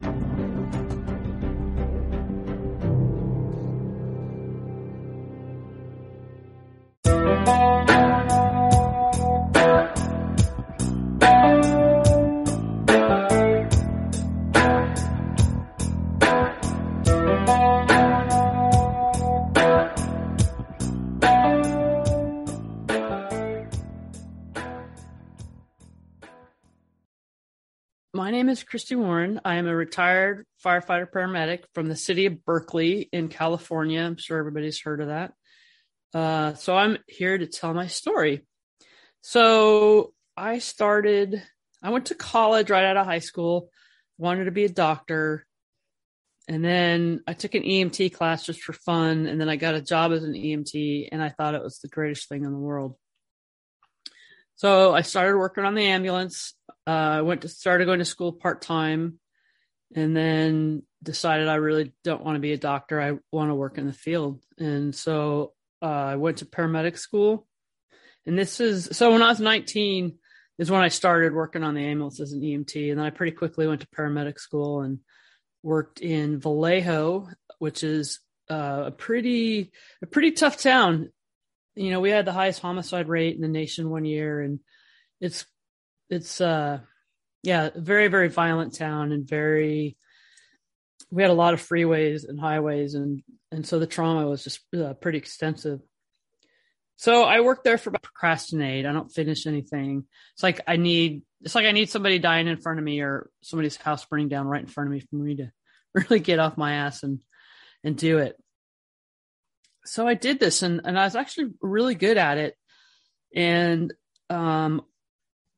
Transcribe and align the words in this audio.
you 0.00 0.33
My 28.16 28.30
name 28.30 28.48
is 28.48 28.62
Christy 28.62 28.94
Warren. 28.94 29.40
I 29.44 29.56
am 29.56 29.66
a 29.66 29.74
retired 29.74 30.46
firefighter 30.64 31.10
paramedic 31.10 31.64
from 31.74 31.88
the 31.88 31.96
city 31.96 32.26
of 32.26 32.44
Berkeley 32.44 33.08
in 33.12 33.26
California. 33.26 34.02
I'm 34.02 34.18
sure 34.18 34.38
everybody's 34.38 34.80
heard 34.80 35.00
of 35.00 35.08
that. 35.08 35.32
Uh, 36.14 36.54
so 36.54 36.76
I'm 36.76 36.98
here 37.08 37.36
to 37.36 37.48
tell 37.48 37.74
my 37.74 37.88
story. 37.88 38.46
So 39.20 40.12
I 40.36 40.60
started, 40.60 41.42
I 41.82 41.90
went 41.90 42.06
to 42.06 42.14
college 42.14 42.70
right 42.70 42.84
out 42.84 42.96
of 42.96 43.04
high 43.04 43.18
school, 43.18 43.68
wanted 44.16 44.44
to 44.44 44.52
be 44.52 44.64
a 44.64 44.68
doctor. 44.68 45.44
And 46.46 46.64
then 46.64 47.20
I 47.26 47.32
took 47.32 47.56
an 47.56 47.64
EMT 47.64 48.12
class 48.12 48.46
just 48.46 48.62
for 48.62 48.74
fun. 48.74 49.26
And 49.26 49.40
then 49.40 49.48
I 49.48 49.56
got 49.56 49.74
a 49.74 49.82
job 49.82 50.12
as 50.12 50.22
an 50.22 50.34
EMT 50.34 51.08
and 51.10 51.20
I 51.20 51.30
thought 51.30 51.56
it 51.56 51.64
was 51.64 51.80
the 51.80 51.88
greatest 51.88 52.28
thing 52.28 52.44
in 52.44 52.52
the 52.52 52.58
world. 52.58 52.94
So 54.54 54.94
I 54.94 55.02
started 55.02 55.36
working 55.36 55.64
on 55.64 55.74
the 55.74 55.86
ambulance. 55.86 56.54
Uh, 56.86 56.90
I 56.90 57.22
went 57.22 57.42
to 57.42 57.48
started 57.48 57.86
going 57.86 58.00
to 58.00 58.04
school 58.04 58.32
part 58.32 58.62
time, 58.62 59.18
and 59.94 60.16
then 60.16 60.82
decided 61.02 61.48
I 61.48 61.56
really 61.56 61.92
don't 62.02 62.24
want 62.24 62.36
to 62.36 62.40
be 62.40 62.52
a 62.52 62.58
doctor. 62.58 63.00
I 63.00 63.18
want 63.32 63.50
to 63.50 63.54
work 63.54 63.78
in 63.78 63.86
the 63.86 63.92
field, 63.92 64.42
and 64.58 64.94
so 64.94 65.52
uh, 65.82 65.86
I 65.86 66.16
went 66.16 66.38
to 66.38 66.46
paramedic 66.46 66.98
school. 66.98 67.46
And 68.26 68.38
this 68.38 68.60
is 68.60 68.88
so 68.92 69.12
when 69.12 69.22
I 69.22 69.28
was 69.28 69.40
19 69.40 70.18
is 70.58 70.70
when 70.70 70.82
I 70.82 70.88
started 70.88 71.34
working 71.34 71.64
on 71.64 71.74
the 71.74 71.84
ambulance 71.84 72.20
as 72.20 72.32
an 72.32 72.40
EMT, 72.40 72.90
and 72.90 72.98
then 72.98 73.06
I 73.06 73.10
pretty 73.10 73.32
quickly 73.32 73.66
went 73.66 73.80
to 73.80 73.88
paramedic 73.88 74.38
school 74.38 74.82
and 74.82 75.00
worked 75.62 76.00
in 76.00 76.38
Vallejo, 76.38 77.28
which 77.58 77.82
is 77.82 78.20
uh, 78.50 78.84
a 78.86 78.90
pretty 78.90 79.72
a 80.02 80.06
pretty 80.06 80.32
tough 80.32 80.60
town 80.60 81.10
you 81.74 81.90
know, 81.90 82.00
we 82.00 82.10
had 82.10 82.24
the 82.24 82.32
highest 82.32 82.60
homicide 82.60 83.08
rate 83.08 83.34
in 83.34 83.40
the 83.40 83.48
nation 83.48 83.90
one 83.90 84.04
year, 84.04 84.40
and 84.40 84.60
it's 85.20 85.44
it's 86.14 86.40
uh 86.40 86.80
yeah, 87.42 87.70
very 87.74 88.08
very 88.08 88.28
violent 88.28 88.74
town 88.74 89.12
and 89.12 89.28
very. 89.28 89.96
We 91.10 91.22
had 91.22 91.30
a 91.30 91.34
lot 91.34 91.54
of 91.54 91.60
freeways 91.60 92.28
and 92.28 92.40
highways, 92.40 92.94
and 92.94 93.22
and 93.52 93.66
so 93.66 93.78
the 93.78 93.86
trauma 93.86 94.26
was 94.26 94.42
just 94.42 94.60
uh, 94.76 94.94
pretty 94.94 95.18
extensive. 95.18 95.80
So 96.96 97.24
I 97.24 97.40
worked 97.40 97.64
there 97.64 97.78
for 97.78 97.90
procrastinate. 97.90 98.86
I 98.86 98.92
don't 98.92 99.12
finish 99.12 99.46
anything. 99.46 100.04
It's 100.34 100.42
like 100.42 100.60
I 100.66 100.76
need. 100.76 101.22
It's 101.42 101.54
like 101.54 101.66
I 101.66 101.72
need 101.72 101.90
somebody 101.90 102.18
dying 102.18 102.48
in 102.48 102.60
front 102.60 102.78
of 102.78 102.84
me 102.84 103.00
or 103.00 103.30
somebody's 103.42 103.76
house 103.76 104.04
burning 104.06 104.28
down 104.28 104.46
right 104.46 104.62
in 104.62 104.66
front 104.66 104.88
of 104.88 104.92
me 104.92 105.00
for 105.00 105.16
me 105.16 105.36
to 105.36 105.52
really 105.94 106.20
get 106.20 106.38
off 106.38 106.56
my 106.56 106.72
ass 106.74 107.02
and 107.02 107.20
and 107.84 107.96
do 107.96 108.18
it 108.18 108.36
so 109.84 110.06
I 110.06 110.14
did 110.14 110.40
this 110.40 110.62
and, 110.62 110.80
and 110.84 110.98
I 110.98 111.04
was 111.04 111.16
actually 111.16 111.52
really 111.60 111.94
good 111.94 112.16
at 112.16 112.38
it. 112.38 112.56
And 113.34 113.92
um, 114.30 114.82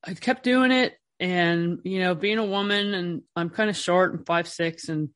I 0.06 0.14
kept 0.14 0.44
doing 0.44 0.70
it. 0.70 0.94
And, 1.18 1.80
you 1.84 2.00
know, 2.00 2.14
being 2.14 2.38
a 2.38 2.44
woman 2.44 2.92
and 2.92 3.22
I'm 3.34 3.48
kind 3.48 3.70
of 3.70 3.76
short 3.76 4.12
and 4.12 4.26
five, 4.26 4.46
six. 4.46 4.88
And, 4.90 5.08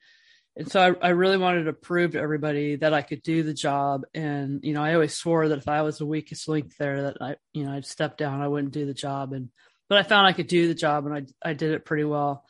and 0.57 0.71
so 0.71 0.81
I, 0.81 1.09
I 1.09 1.11
really 1.11 1.37
wanted 1.37 1.65
to 1.65 1.75
prove 1.75 2.13
to 2.13 2.21
everybody 2.21 2.77
that 2.77 2.95
I 2.95 3.03
could 3.03 3.23
do 3.23 3.43
the 3.43 3.53
job. 3.53 4.05
And, 4.15 4.61
you 4.63 4.73
know, 4.73 4.83
I 4.83 4.95
always 4.95 5.15
swore 5.15 5.49
that 5.49 5.59
if 5.59 5.69
I 5.69 5.83
was 5.83 5.99
the 5.99 6.07
weakest 6.07 6.49
link 6.49 6.75
there, 6.77 7.03
that 7.03 7.17
I, 7.21 7.37
you 7.53 7.65
know, 7.65 7.73
I'd 7.73 7.85
step 7.85 8.17
down, 8.17 8.41
I 8.41 8.49
wouldn't 8.49 8.73
do 8.73 8.87
the 8.87 8.95
job. 8.95 9.35
And, 9.35 9.51
but 9.91 9.99
I 9.99 10.03
found 10.03 10.27
I 10.27 10.33
could 10.33 10.47
do 10.47 10.69
the 10.69 10.75
job 10.75 11.05
and 11.05 11.15
I, 11.15 11.51
I 11.51 11.53
did 11.53 11.73
it 11.73 11.85
pretty 11.85 12.05
well. 12.05 12.45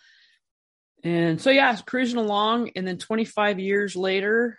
And 1.02 1.40
so, 1.40 1.50
yeah, 1.50 1.74
cruising 1.84 2.18
along. 2.18 2.70
And 2.76 2.86
then 2.86 2.98
25 2.98 3.58
years 3.58 3.96
later, 3.96 4.58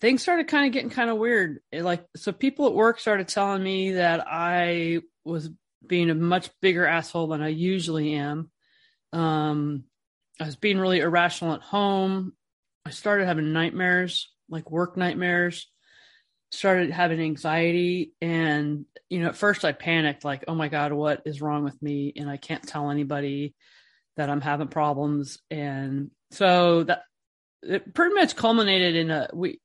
things 0.00 0.22
started 0.22 0.48
kind 0.48 0.66
of 0.66 0.72
getting 0.72 0.90
kind 0.90 1.10
of 1.10 1.18
weird. 1.18 1.60
It, 1.72 1.82
like, 1.82 2.06
so 2.16 2.32
people 2.32 2.66
at 2.66 2.74
work 2.74 3.00
started 3.00 3.28
telling 3.28 3.62
me 3.62 3.92
that 3.92 4.24
I 4.26 5.00
was 5.24 5.50
being 5.84 6.10
a 6.10 6.14
much 6.14 6.50
bigger 6.60 6.86
asshole 6.86 7.28
than 7.28 7.42
I 7.42 7.48
usually 7.48 8.14
am. 8.14 8.50
Um, 9.12 9.84
I 10.40 10.44
was 10.44 10.56
being 10.56 10.78
really 10.78 11.00
irrational 11.00 11.54
at 11.54 11.62
home. 11.62 12.32
I 12.84 12.90
started 12.90 13.26
having 13.26 13.52
nightmares, 13.52 14.30
like 14.48 14.70
work 14.70 14.96
nightmares. 14.96 15.66
Started 16.52 16.92
having 16.92 17.20
anxiety, 17.20 18.12
and 18.20 18.84
you 19.10 19.18
know, 19.18 19.28
at 19.28 19.36
first 19.36 19.64
I 19.64 19.72
panicked, 19.72 20.24
like, 20.24 20.44
"Oh 20.46 20.54
my 20.54 20.68
god, 20.68 20.92
what 20.92 21.22
is 21.26 21.42
wrong 21.42 21.64
with 21.64 21.80
me?" 21.82 22.12
And 22.14 22.30
I 22.30 22.36
can't 22.36 22.66
tell 22.66 22.88
anybody 22.88 23.54
that 24.16 24.30
I'm 24.30 24.40
having 24.40 24.68
problems. 24.68 25.38
And 25.50 26.12
so 26.30 26.84
that 26.84 27.02
it 27.62 27.92
pretty 27.94 28.14
much 28.14 28.36
culminated 28.36 28.94
in 28.94 29.10
a 29.10 29.28
we 29.32 29.60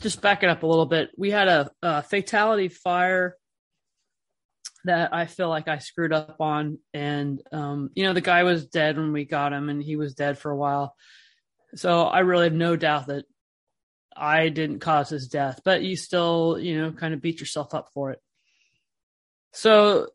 just 0.00 0.20
back 0.20 0.42
it 0.42 0.48
up 0.48 0.62
a 0.62 0.66
little 0.66 0.86
bit. 0.86 1.10
We 1.16 1.30
had 1.30 1.48
a, 1.48 1.70
a 1.82 2.02
fatality 2.02 2.68
fire 2.68 3.36
that 4.84 5.14
I 5.14 5.26
feel 5.26 5.48
like 5.48 5.68
I 5.68 5.78
screwed 5.78 6.12
up 6.12 6.36
on, 6.40 6.78
and 6.92 7.42
um, 7.52 7.90
you 7.94 8.04
know 8.04 8.12
the 8.12 8.20
guy 8.20 8.44
was 8.44 8.66
dead 8.66 8.96
when 8.96 9.12
we 9.12 9.24
got 9.24 9.52
him, 9.52 9.68
and 9.68 9.82
he 9.82 9.96
was 9.96 10.14
dead 10.14 10.38
for 10.38 10.50
a 10.50 10.56
while. 10.56 10.94
So 11.74 12.04
I 12.04 12.20
really 12.20 12.44
have 12.44 12.52
no 12.52 12.76
doubt 12.76 13.08
that 13.08 13.24
I 14.16 14.48
didn't 14.48 14.78
cause 14.78 15.08
his 15.08 15.28
death, 15.28 15.60
but 15.64 15.82
you 15.82 15.96
still, 15.96 16.58
you 16.58 16.80
know, 16.80 16.92
kind 16.92 17.14
of 17.14 17.20
beat 17.20 17.40
yourself 17.40 17.74
up 17.74 17.88
for 17.94 18.12
it. 18.12 18.20
So 19.52 20.08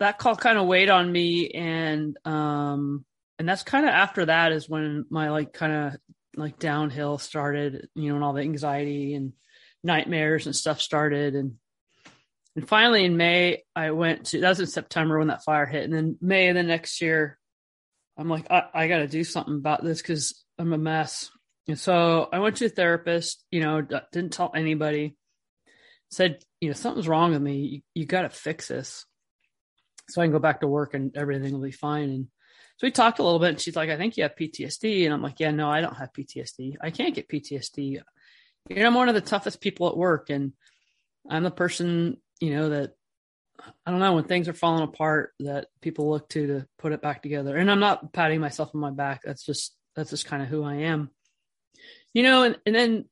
that 0.00 0.18
call 0.18 0.36
kind 0.36 0.58
of 0.58 0.66
weighed 0.66 0.90
on 0.90 1.10
me, 1.10 1.50
and 1.50 2.16
um, 2.24 3.04
and 3.38 3.48
that's 3.48 3.62
kind 3.62 3.86
of 3.86 3.90
after 3.90 4.26
that 4.26 4.52
is 4.52 4.68
when 4.68 5.06
my 5.10 5.30
like 5.30 5.52
kind 5.52 5.72
of 5.72 6.00
like 6.36 6.58
downhill 6.58 7.18
started, 7.18 7.88
you 7.94 8.08
know, 8.08 8.16
and 8.16 8.24
all 8.24 8.32
the 8.32 8.42
anxiety 8.42 9.14
and 9.14 9.32
nightmares 9.82 10.46
and 10.46 10.56
stuff 10.56 10.80
started. 10.80 11.34
And 11.34 11.54
and 12.56 12.68
finally 12.68 13.04
in 13.04 13.16
May, 13.16 13.64
I 13.74 13.90
went 13.90 14.26
to 14.26 14.40
that 14.40 14.48
was 14.48 14.60
in 14.60 14.66
September 14.66 15.18
when 15.18 15.28
that 15.28 15.44
fire 15.44 15.66
hit. 15.66 15.84
And 15.84 15.92
then 15.92 16.18
May 16.20 16.48
of 16.48 16.54
the 16.54 16.62
next 16.62 17.00
year, 17.00 17.38
I'm 18.16 18.28
like, 18.28 18.50
I, 18.50 18.64
I 18.72 18.88
gotta 18.88 19.08
do 19.08 19.24
something 19.24 19.56
about 19.56 19.82
this 19.82 20.00
because 20.00 20.44
I'm 20.58 20.72
a 20.72 20.78
mess. 20.78 21.30
And 21.66 21.78
so 21.78 22.28
I 22.32 22.38
went 22.38 22.56
to 22.56 22.66
a 22.66 22.68
therapist, 22.68 23.44
you 23.50 23.60
know, 23.60 23.80
didn't 23.80 24.32
tell 24.32 24.52
anybody, 24.54 25.16
said, 26.10 26.44
you 26.60 26.68
know, 26.68 26.74
something's 26.74 27.08
wrong 27.08 27.32
with 27.32 27.42
me. 27.42 27.56
You, 27.56 27.80
you 27.94 28.06
got 28.06 28.22
to 28.22 28.28
fix 28.28 28.68
this 28.68 29.06
so 30.08 30.20
I 30.20 30.26
can 30.26 30.32
go 30.32 30.38
back 30.38 30.60
to 30.60 30.68
work 30.68 30.94
and 30.94 31.16
everything 31.16 31.52
will 31.52 31.60
be 31.60 31.72
fine. 31.72 32.10
And 32.10 32.26
so 32.76 32.86
we 32.86 32.90
talked 32.90 33.18
a 33.18 33.22
little 33.22 33.38
bit 33.38 33.50
and 33.50 33.60
she's 33.60 33.76
like, 33.76 33.90
I 33.90 33.96
think 33.96 34.16
you 34.16 34.24
have 34.24 34.36
PTSD. 34.36 35.04
And 35.04 35.14
I'm 35.14 35.22
like, 35.22 35.40
yeah, 35.40 35.50
no, 35.50 35.70
I 35.70 35.80
don't 35.80 35.96
have 35.96 36.12
PTSD. 36.12 36.76
I 36.80 36.90
can't 36.90 37.14
get 37.14 37.28
PTSD. 37.28 38.00
You 38.68 38.76
know, 38.76 38.86
I'm 38.86 38.94
one 38.94 39.08
of 39.08 39.14
the 39.14 39.20
toughest 39.20 39.60
people 39.60 39.88
at 39.88 39.96
work 39.96 40.30
and 40.30 40.52
I'm 41.28 41.44
the 41.44 41.50
person, 41.50 42.18
you 42.44 42.54
know, 42.54 42.68
that 42.70 42.92
I 43.86 43.90
don't 43.90 44.00
know 44.00 44.14
when 44.14 44.24
things 44.24 44.48
are 44.48 44.54
falling 44.54 44.82
apart 44.82 45.32
that 45.40 45.68
people 45.80 46.10
look 46.10 46.28
to 46.30 46.46
to 46.46 46.66
put 46.78 46.92
it 46.92 47.02
back 47.02 47.22
together. 47.22 47.56
And 47.56 47.70
I'm 47.70 47.80
not 47.80 48.12
patting 48.12 48.40
myself 48.40 48.70
on 48.74 48.80
my 48.80 48.90
back. 48.90 49.22
That's 49.24 49.44
just, 49.44 49.74
that's 49.96 50.10
just 50.10 50.26
kind 50.26 50.42
of 50.42 50.48
who 50.48 50.64
I 50.64 50.74
am, 50.74 51.10
you 52.12 52.22
know, 52.22 52.42
and, 52.42 52.58
and 52.66 52.74
then, 52.74 53.04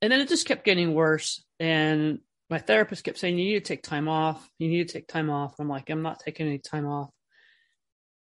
and 0.00 0.12
then 0.12 0.20
it 0.20 0.28
just 0.28 0.46
kept 0.46 0.64
getting 0.64 0.94
worse. 0.94 1.44
And 1.58 2.20
my 2.48 2.58
therapist 2.58 3.04
kept 3.04 3.18
saying, 3.18 3.38
you 3.38 3.52
need 3.52 3.64
to 3.64 3.68
take 3.68 3.82
time 3.82 4.08
off. 4.08 4.48
You 4.58 4.68
need 4.68 4.88
to 4.88 4.92
take 4.92 5.08
time 5.08 5.28
off. 5.28 5.54
I'm 5.58 5.68
like, 5.68 5.90
I'm 5.90 6.02
not 6.02 6.20
taking 6.20 6.46
any 6.46 6.58
time 6.58 6.86
off. 6.86 7.10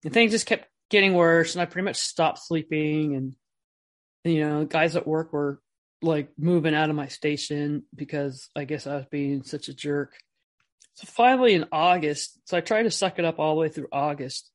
And 0.03 0.13
things 0.13 0.31
just 0.31 0.45
kept 0.45 0.67
getting 0.89 1.13
worse 1.13 1.55
and 1.55 1.61
I 1.61 1.65
pretty 1.65 1.85
much 1.85 1.97
stopped 1.97 2.39
sleeping 2.43 3.15
and 3.15 3.35
you 4.23 4.45
know, 4.45 4.65
guys 4.65 4.95
at 4.95 5.07
work 5.07 5.31
were 5.31 5.59
like 6.01 6.29
moving 6.37 6.75
out 6.75 6.89
of 6.89 6.95
my 6.95 7.07
station 7.07 7.83
because 7.95 8.49
I 8.55 8.65
guess 8.65 8.87
I 8.87 8.95
was 8.95 9.05
being 9.11 9.43
such 9.43 9.69
a 9.69 9.73
jerk. 9.73 10.13
So 10.99 11.07
finally 11.07 11.53
in 11.53 11.65
August, 11.71 12.37
so 12.43 12.57
I 12.57 12.61
tried 12.61 12.83
to 12.83 12.91
suck 12.91 13.19
it 13.19 13.25
up 13.25 13.39
all 13.39 13.55
the 13.55 13.61
way 13.61 13.69
through 13.69 13.87
August. 13.89 14.51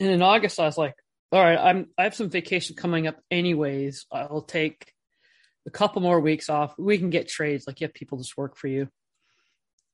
And 0.00 0.10
in 0.10 0.20
August 0.20 0.58
I 0.58 0.64
was 0.64 0.76
like, 0.76 0.96
all 1.30 1.40
right, 1.40 1.56
I'm 1.56 1.86
I 1.96 2.02
have 2.02 2.16
some 2.16 2.30
vacation 2.30 2.74
coming 2.74 3.06
up 3.06 3.20
anyways. 3.30 4.06
I'll 4.10 4.42
take 4.42 4.92
a 5.64 5.70
couple 5.70 6.02
more 6.02 6.18
weeks 6.18 6.50
off. 6.50 6.74
We 6.76 6.98
can 6.98 7.10
get 7.10 7.28
trades, 7.28 7.64
like 7.64 7.80
you 7.80 7.86
have 7.86 7.94
people 7.94 8.18
just 8.18 8.36
work 8.36 8.56
for 8.56 8.66
you. 8.66 8.88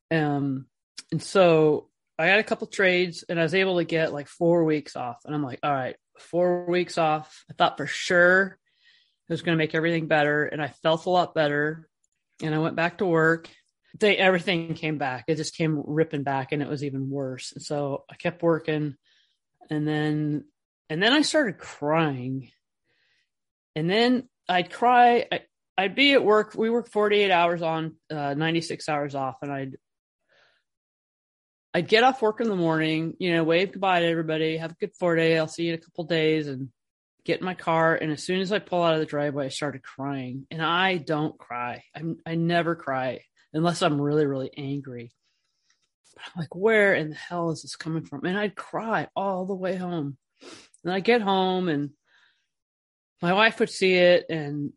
Um, 0.09 0.65
and 1.11 1.21
so 1.21 1.89
I 2.17 2.25
had 2.25 2.39
a 2.39 2.43
couple 2.43 2.65
trades 2.65 3.23
and 3.29 3.39
I 3.39 3.43
was 3.43 3.53
able 3.53 3.77
to 3.77 3.83
get 3.83 4.11
like 4.11 4.27
four 4.27 4.63
weeks 4.63 4.95
off. 4.95 5.17
And 5.23 5.35
I'm 5.35 5.43
like, 5.43 5.59
all 5.61 5.71
right, 5.71 5.97
four 6.17 6.65
weeks 6.65 6.97
off. 6.97 7.45
I 7.47 7.53
thought 7.53 7.77
for 7.77 7.85
sure 7.85 8.57
it 9.29 9.33
was 9.33 9.43
going 9.43 9.55
to 9.55 9.63
make 9.63 9.75
everything 9.75 10.07
better. 10.07 10.45
And 10.45 10.63
I 10.63 10.69
felt 10.81 11.05
a 11.05 11.11
lot 11.11 11.35
better. 11.35 11.87
And 12.41 12.55
I 12.55 12.57
went 12.57 12.75
back 12.75 12.97
to 12.97 13.05
work. 13.05 13.51
They, 13.97 14.17
everything 14.17 14.73
came 14.75 14.97
back. 14.97 15.25
It 15.27 15.35
just 15.35 15.55
came 15.55 15.81
ripping 15.85 16.23
back 16.23 16.51
and 16.51 16.61
it 16.61 16.69
was 16.69 16.83
even 16.83 17.09
worse. 17.09 17.51
And 17.53 17.63
so 17.63 18.03
I 18.09 18.15
kept 18.15 18.43
working. 18.43 18.95
And 19.69 19.87
then, 19.87 20.45
and 20.89 21.01
then 21.01 21.13
I 21.13 21.21
started 21.21 21.57
crying. 21.57 22.51
And 23.75 23.89
then 23.89 24.27
I'd 24.47 24.71
cry. 24.71 25.25
I, 25.31 25.41
I'd 25.77 25.95
be 25.95 26.13
at 26.13 26.23
work. 26.23 26.53
We 26.55 26.69
work 26.69 26.89
48 26.89 27.31
hours 27.31 27.61
on, 27.61 27.95
uh, 28.11 28.33
96 28.33 28.89
hours 28.89 29.15
off. 29.15 29.37
And 29.41 29.51
I'd 29.51 29.77
I'd 31.73 31.87
get 31.87 32.03
off 32.03 32.21
work 32.21 32.41
in 32.41 32.49
the 32.49 32.55
morning, 32.55 33.13
you 33.19 33.33
know, 33.33 33.43
wave 33.43 33.71
goodbye 33.71 33.99
to 33.99 34.07
everybody, 34.07 34.57
have 34.57 34.71
a 34.71 34.75
good 34.75 34.95
four 34.95 35.15
day. 35.15 35.37
I'll 35.37 35.47
see 35.47 35.65
you 35.65 35.73
in 35.73 35.79
a 35.79 35.81
couple 35.81 36.03
days 36.05 36.47
and 36.47 36.69
get 37.25 37.39
in 37.39 37.45
my 37.45 37.53
car. 37.53 37.95
And 37.95 38.11
as 38.11 38.23
soon 38.23 38.41
as 38.41 38.51
I 38.51 38.57
pull 38.57 38.81
out 38.81 38.95
of 38.95 38.99
the 38.99 39.05
driveway, 39.05 39.45
I 39.45 39.49
started 39.49 39.83
crying. 39.83 40.47
And 40.49 40.63
I 40.63 40.97
don't 40.97 41.37
cry. 41.37 41.83
I'm, 41.95 42.17
I 42.25 42.35
never 42.35 42.75
cry 42.75 43.21
unless 43.53 43.81
I'm 43.81 43.99
really, 43.99 44.25
really 44.25 44.51
angry. 44.55 45.11
But 46.15 46.23
I'm 46.25 46.39
like, 46.39 46.55
where 46.55 46.93
in 46.93 47.09
the 47.09 47.15
hell 47.15 47.51
is 47.51 47.61
this 47.61 47.75
coming 47.75 48.05
from? 48.05 48.25
And 48.25 48.37
I'd 48.37 48.55
cry 48.55 49.07
all 49.15 49.45
the 49.45 49.55
way 49.55 49.75
home. 49.75 50.17
And 50.83 50.93
I 50.93 50.99
get 50.99 51.21
home 51.21 51.67
and 51.67 51.91
my 53.21 53.33
wife 53.33 53.59
would 53.59 53.69
see 53.69 53.95
it 53.95 54.25
and 54.29 54.71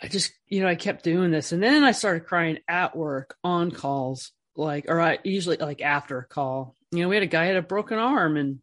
I 0.00 0.08
just, 0.08 0.32
you 0.46 0.62
know, 0.62 0.68
I 0.68 0.74
kept 0.74 1.04
doing 1.04 1.30
this. 1.30 1.52
And 1.52 1.62
then 1.62 1.84
I 1.84 1.92
started 1.92 2.26
crying 2.26 2.58
at 2.66 2.96
work 2.96 3.36
on 3.44 3.70
calls 3.70 4.32
like, 4.56 4.86
or 4.88 5.00
I 5.00 5.18
usually 5.24 5.56
like 5.56 5.80
after 5.80 6.18
a 6.18 6.26
call. 6.26 6.76
You 6.90 7.02
know, 7.02 7.08
we 7.08 7.16
had 7.16 7.22
a 7.22 7.28
guy 7.28 7.46
had 7.46 7.56
a 7.56 7.62
broken 7.62 7.98
arm, 7.98 8.36
and 8.36 8.58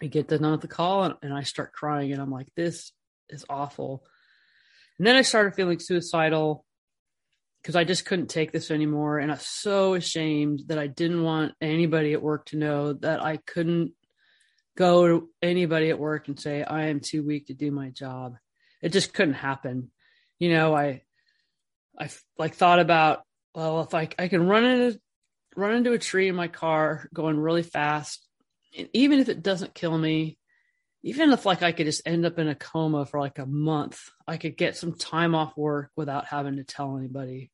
we 0.00 0.08
get 0.08 0.28
done 0.28 0.50
with 0.50 0.60
the 0.60 0.68
call, 0.68 1.04
and, 1.04 1.14
and 1.22 1.34
I 1.34 1.42
start 1.42 1.72
crying, 1.72 2.12
and 2.12 2.20
I'm 2.20 2.30
like, 2.30 2.48
this 2.56 2.92
is 3.28 3.44
awful. 3.48 4.04
And 4.98 5.06
then 5.06 5.16
I 5.16 5.22
started 5.22 5.54
feeling 5.54 5.78
suicidal 5.78 6.64
because 7.62 7.76
I 7.76 7.84
just 7.84 8.04
couldn't 8.04 8.28
take 8.28 8.50
this 8.50 8.70
anymore, 8.70 9.18
and 9.18 9.30
I 9.30 9.34
was 9.34 9.46
so 9.46 9.94
ashamed 9.94 10.64
that 10.66 10.78
I 10.78 10.88
didn't 10.88 11.22
want 11.22 11.54
anybody 11.60 12.12
at 12.12 12.22
work 12.22 12.46
to 12.46 12.56
know 12.58 12.94
that 12.94 13.22
I 13.22 13.36
couldn't 13.36 13.92
go 14.76 15.06
to 15.06 15.28
anybody 15.40 15.90
at 15.90 15.98
work 15.98 16.28
and 16.28 16.38
say 16.38 16.64
I 16.64 16.86
am 16.86 17.00
too 17.00 17.22
weak 17.24 17.46
to 17.46 17.54
do 17.54 17.70
my 17.70 17.90
job. 17.90 18.36
It 18.80 18.90
just 18.90 19.14
couldn't 19.14 19.34
happen. 19.34 19.90
You 20.38 20.50
know, 20.50 20.74
I 20.74 21.02
I 21.98 22.10
like 22.36 22.54
thought 22.54 22.80
about 22.80 23.22
well, 23.54 23.82
if 23.82 23.94
I 23.94 24.08
I 24.18 24.28
can 24.28 24.46
run 24.48 24.64
into 24.64 25.00
run 25.54 25.76
into 25.76 25.92
a 25.92 25.98
tree 25.98 26.28
in 26.28 26.34
my 26.34 26.48
car 26.48 27.08
going 27.14 27.38
really 27.38 27.62
fast, 27.62 28.26
and 28.76 28.88
even 28.92 29.20
if 29.20 29.28
it 29.28 29.42
doesn't 29.42 29.74
kill 29.74 29.96
me, 29.96 30.36
even 31.02 31.32
if 31.32 31.44
like 31.44 31.62
I 31.62 31.72
could 31.72 31.86
just 31.86 32.06
end 32.06 32.24
up 32.24 32.38
in 32.38 32.48
a 32.48 32.54
coma 32.54 33.06
for 33.06 33.20
like 33.20 33.38
a 33.38 33.46
month, 33.46 34.00
I 34.26 34.36
could 34.36 34.56
get 34.56 34.76
some 34.76 34.94
time 34.94 35.34
off 35.34 35.56
work 35.56 35.90
without 35.96 36.26
having 36.26 36.56
to 36.56 36.64
tell 36.64 36.96
anybody. 36.96 37.50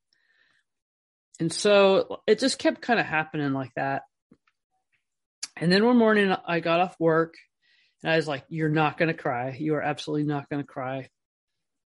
And 1.41 1.53
so 1.53 2.21
it 2.27 2.39
just 2.41 2.59
kept 2.59 2.83
kind 2.83 3.01
of 3.01 3.07
happening 3.07 3.53
like 3.53 3.73
that. 3.77 4.03
And 5.57 5.73
then 5.73 5.85
one 5.85 5.97
morning 5.97 6.35
I 6.47 6.61
got 6.61 6.81
off 6.81 6.97
work 6.99 7.35
and 8.03 8.13
I 8.13 8.17
was 8.17 8.29
like, 8.29 8.45
You're 8.49 8.69
not 8.69 8.99
going 8.99 9.09
to 9.09 9.15
cry. 9.15 9.57
You 9.59 9.75
are 9.75 9.83
absolutely 9.83 10.27
not 10.27 10.49
going 10.49 10.63
to 10.63 10.67
cry. 10.67 11.09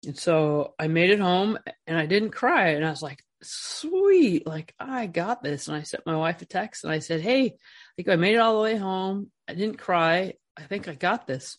And 0.05 0.17
so 0.17 0.73
I 0.77 0.87
made 0.87 1.11
it 1.11 1.19
home 1.19 1.57
and 1.87 1.97
I 1.97 2.07
didn't 2.07 2.31
cry. 2.31 2.69
And 2.69 2.85
I 2.85 2.89
was 2.89 3.01
like, 3.01 3.23
sweet, 3.41 4.47
like 4.47 4.73
I 4.79 5.07
got 5.07 5.43
this. 5.43 5.67
And 5.67 5.77
I 5.77 5.83
sent 5.83 6.05
my 6.05 6.15
wife 6.15 6.41
a 6.41 6.45
text 6.45 6.83
and 6.83 6.91
I 6.91 6.99
said, 6.99 7.21
Hey, 7.21 7.45
I 7.45 7.51
think 7.95 8.09
I 8.09 8.15
made 8.15 8.35
it 8.35 8.39
all 8.39 8.57
the 8.57 8.63
way 8.63 8.75
home. 8.75 9.31
I 9.47 9.53
didn't 9.53 9.77
cry. 9.77 10.33
I 10.57 10.63
think 10.63 10.87
I 10.87 10.95
got 10.95 11.27
this. 11.27 11.57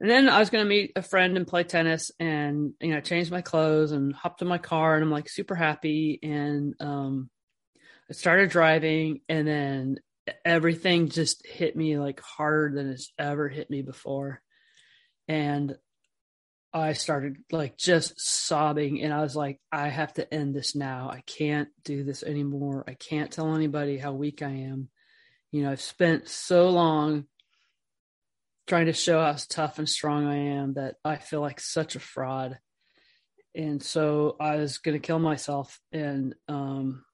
And 0.00 0.10
then 0.10 0.28
I 0.28 0.38
was 0.38 0.50
going 0.50 0.64
to 0.64 0.68
meet 0.68 0.92
a 0.96 1.02
friend 1.02 1.36
and 1.36 1.46
play 1.46 1.64
tennis 1.64 2.10
and, 2.18 2.72
you 2.80 2.92
know, 2.92 3.00
change 3.00 3.30
my 3.30 3.42
clothes 3.42 3.92
and 3.92 4.14
hopped 4.14 4.42
in 4.42 4.48
my 4.48 4.58
car 4.58 4.94
and 4.94 5.04
I'm 5.04 5.10
like 5.10 5.28
super 5.28 5.54
happy. 5.54 6.18
And, 6.22 6.74
um, 6.80 7.30
I 8.10 8.12
started 8.12 8.50
driving 8.50 9.20
and 9.28 9.46
then 9.46 9.96
everything 10.44 11.08
just 11.08 11.46
hit 11.46 11.76
me 11.76 11.98
like 11.98 12.20
harder 12.20 12.74
than 12.74 12.90
it's 12.90 13.12
ever 13.18 13.48
hit 13.48 13.70
me 13.70 13.82
before. 13.82 14.42
And 15.28 15.74
I 16.72 16.94
started 16.94 17.36
like 17.52 17.78
just 17.78 18.14
sobbing 18.16 19.00
and 19.00 19.14
I 19.14 19.20
was 19.20 19.36
like, 19.36 19.60
I 19.70 19.88
have 19.88 20.12
to 20.14 20.34
end 20.34 20.54
this 20.54 20.74
now. 20.74 21.08
I 21.08 21.22
can't 21.24 21.68
do 21.84 22.02
this 22.02 22.22
anymore. 22.22 22.84
I 22.88 22.94
can't 22.94 23.30
tell 23.30 23.54
anybody 23.54 23.96
how 23.96 24.12
weak 24.12 24.42
I 24.42 24.50
am. 24.50 24.88
You 25.52 25.62
know, 25.62 25.70
I've 25.70 25.80
spent 25.80 26.28
so 26.28 26.68
long 26.68 27.26
trying 28.66 28.86
to 28.86 28.92
show 28.92 29.20
how 29.20 29.36
tough 29.48 29.78
and 29.78 29.88
strong 29.88 30.26
I 30.26 30.36
am 30.56 30.74
that 30.74 30.96
I 31.04 31.16
feel 31.16 31.40
like 31.40 31.60
such 31.60 31.96
a 31.96 32.00
fraud. 32.00 32.58
And 33.54 33.82
so 33.82 34.36
I 34.40 34.56
was 34.56 34.78
going 34.78 35.00
to 35.00 35.06
kill 35.06 35.18
myself. 35.18 35.78
And, 35.92 36.34
um, 36.48 37.04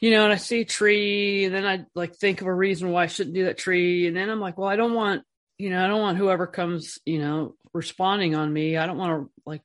you 0.00 0.10
know, 0.10 0.24
and 0.24 0.32
I 0.32 0.36
see 0.36 0.60
a 0.60 0.64
tree 0.64 1.44
and 1.44 1.54
then 1.54 1.66
I 1.66 1.84
like 1.94 2.16
think 2.16 2.40
of 2.40 2.46
a 2.46 2.54
reason 2.54 2.90
why 2.90 3.04
I 3.04 3.08
shouldn't 3.08 3.34
do 3.34 3.44
that 3.44 3.58
tree. 3.58 4.06
And 4.06 4.16
then 4.16 4.30
I'm 4.30 4.40
like, 4.40 4.58
well, 4.58 4.68
I 4.68 4.76
don't 4.76 4.94
want 4.94 5.22
you 5.62 5.70
know, 5.70 5.84
I 5.84 5.86
don't 5.86 6.00
want 6.00 6.18
whoever 6.18 6.48
comes, 6.48 6.98
you 7.04 7.20
know, 7.20 7.54
responding 7.72 8.34
on 8.34 8.52
me. 8.52 8.76
I 8.76 8.84
don't 8.84 8.98
want 8.98 9.22
to 9.22 9.30
like 9.46 9.62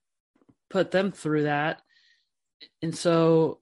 put 0.69 0.92
them 0.92 1.12
through 1.12 1.44
that. 1.44 1.81
And 2.84 2.96
so, 2.96 3.60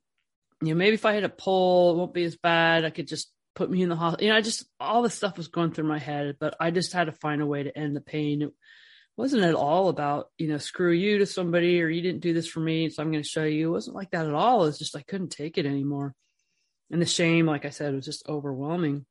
you 0.61 0.69
know, 0.69 0.75
maybe 0.75 0.95
if 0.95 1.05
I 1.05 1.13
hit 1.13 1.23
a 1.23 1.29
pole, 1.29 1.93
it 1.93 1.97
won't 1.97 2.13
be 2.13 2.25
as 2.25 2.35
bad. 2.35 2.83
I 2.83 2.89
could 2.89 3.07
just 3.07 3.31
put 3.55 3.71
me 3.71 3.81
in 3.81 3.89
the 3.89 3.95
hospital. 3.95 4.25
You 4.25 4.31
know, 4.31 4.37
I 4.37 4.41
just 4.41 4.65
all 4.79 5.01
the 5.01 5.09
stuff 5.09 5.37
was 5.37 5.47
going 5.47 5.71
through 5.71 5.87
my 5.87 5.99
head, 5.99 6.35
but 6.39 6.55
I 6.59 6.71
just 6.71 6.93
had 6.93 7.05
to 7.05 7.11
find 7.13 7.41
a 7.41 7.45
way 7.45 7.63
to 7.63 7.77
end 7.77 7.95
the 7.95 8.01
pain. 8.01 8.41
It 8.41 8.51
wasn't 9.17 9.43
at 9.43 9.55
all 9.55 9.89
about, 9.89 10.27
you 10.37 10.47
know, 10.47 10.57
screw 10.57 10.91
you 10.91 11.19
to 11.19 11.25
somebody 11.25 11.81
or 11.81 11.87
you 11.87 12.01
didn't 12.01 12.21
do 12.21 12.33
this 12.33 12.47
for 12.47 12.59
me, 12.59 12.89
so 12.89 13.01
I'm 13.01 13.11
going 13.11 13.23
to 13.23 13.29
show 13.29 13.45
you. 13.45 13.69
It 13.69 13.71
wasn't 13.71 13.95
like 13.95 14.11
that 14.11 14.27
at 14.27 14.33
all. 14.33 14.63
It 14.63 14.67
was 14.67 14.79
just 14.79 14.95
I 14.95 15.01
couldn't 15.01 15.29
take 15.29 15.57
it 15.57 15.65
anymore. 15.65 16.13
And 16.91 17.01
the 17.01 17.05
shame, 17.05 17.45
like 17.45 17.65
I 17.65 17.69
said, 17.69 17.95
was 17.95 18.05
just 18.05 18.27
overwhelming. 18.27 19.05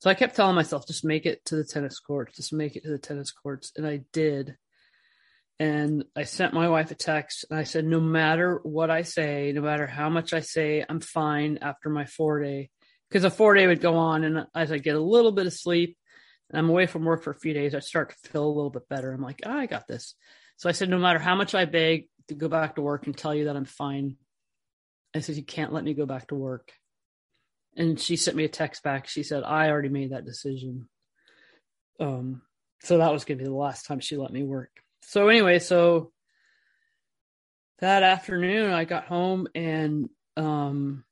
So 0.00 0.10
I 0.10 0.14
kept 0.14 0.36
telling 0.36 0.56
myself, 0.56 0.86
just 0.86 1.04
make 1.04 1.24
it 1.24 1.44
to 1.46 1.56
the 1.56 1.64
tennis 1.64 1.98
courts, 2.00 2.36
just 2.36 2.52
make 2.52 2.76
it 2.76 2.82
to 2.84 2.90
the 2.90 2.98
tennis 2.98 3.30
courts. 3.30 3.72
And 3.76 3.86
I 3.86 4.02
did. 4.12 4.56
And 5.58 6.04
I 6.14 6.24
sent 6.24 6.52
my 6.52 6.68
wife 6.68 6.90
a 6.90 6.94
text 6.94 7.46
and 7.48 7.58
I 7.58 7.62
said, 7.62 7.86
no 7.86 7.98
matter 7.98 8.60
what 8.62 8.90
I 8.90 9.02
say, 9.02 9.52
no 9.54 9.62
matter 9.62 9.86
how 9.86 10.10
much 10.10 10.34
I 10.34 10.40
say, 10.40 10.84
I'm 10.86 11.00
fine 11.00 11.58
after 11.62 11.88
my 11.88 12.04
four 12.04 12.42
day. 12.42 12.68
Because 13.08 13.24
a 13.24 13.30
four 13.30 13.54
day 13.54 13.66
would 13.66 13.80
go 13.80 13.96
on. 13.96 14.24
And 14.24 14.46
as 14.54 14.72
I 14.72 14.78
get 14.78 14.96
a 14.96 15.00
little 15.00 15.32
bit 15.32 15.46
of 15.46 15.52
sleep 15.52 15.96
and 16.50 16.58
I'm 16.58 16.68
away 16.68 16.86
from 16.86 17.04
work 17.04 17.22
for 17.22 17.30
a 17.30 17.38
few 17.38 17.54
days, 17.54 17.74
I 17.74 17.80
start 17.80 18.10
to 18.10 18.30
feel 18.30 18.44
a 18.44 18.48
little 18.48 18.70
bit 18.70 18.88
better. 18.88 19.12
I'm 19.12 19.22
like, 19.22 19.40
oh, 19.46 19.50
I 19.56 19.66
got 19.66 19.86
this. 19.86 20.14
So 20.56 20.68
I 20.68 20.72
said, 20.72 20.88
no 20.88 20.98
matter 20.98 21.18
how 21.18 21.34
much 21.34 21.54
I 21.54 21.66
beg 21.66 22.08
to 22.28 22.34
go 22.34 22.48
back 22.48 22.74
to 22.74 22.82
work 22.82 23.06
and 23.06 23.16
tell 23.16 23.34
you 23.34 23.44
that 23.44 23.56
I'm 23.56 23.64
fine, 23.64 24.16
I 25.14 25.20
said, 25.20 25.36
you 25.36 25.44
can't 25.44 25.72
let 25.72 25.84
me 25.84 25.94
go 25.94 26.06
back 26.06 26.28
to 26.28 26.34
work. 26.34 26.72
And 27.76 28.00
she 28.00 28.16
sent 28.16 28.36
me 28.36 28.44
a 28.44 28.48
text 28.48 28.82
back. 28.82 29.06
She 29.06 29.22
said, 29.22 29.44
I 29.44 29.68
already 29.68 29.90
made 29.90 30.12
that 30.12 30.24
decision. 30.24 30.88
Um, 32.00 32.42
so 32.82 32.98
that 32.98 33.12
was 33.12 33.24
going 33.24 33.38
to 33.38 33.44
be 33.44 33.48
the 33.48 33.54
last 33.54 33.86
time 33.86 34.00
she 34.00 34.16
let 34.16 34.32
me 34.32 34.42
work. 34.42 34.70
So 35.02 35.28
anyway, 35.28 35.58
so 35.58 36.12
that 37.80 38.02
afternoon 38.02 38.72
I 38.72 38.84
got 38.84 39.04
home 39.04 39.46
and, 39.54 40.08
um, 40.36 41.04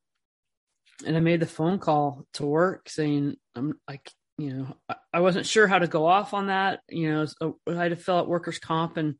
and 1.06 1.16
I 1.16 1.20
made 1.20 1.40
the 1.40 1.46
phone 1.46 1.78
call 1.78 2.26
to 2.34 2.46
work 2.46 2.88
saying, 2.88 3.36
I'm 3.54 3.78
like, 3.88 4.10
you 4.38 4.52
know, 4.52 4.76
I, 4.88 4.96
I 5.14 5.20
wasn't 5.20 5.46
sure 5.46 5.66
how 5.66 5.78
to 5.78 5.86
go 5.86 6.06
off 6.06 6.34
on 6.34 6.48
that. 6.48 6.80
You 6.88 7.12
know, 7.12 7.26
so 7.26 7.58
I 7.68 7.74
had 7.74 7.90
to 7.90 7.96
fill 7.96 8.18
out 8.18 8.28
workers' 8.28 8.58
comp 8.58 8.96
and 8.96 9.16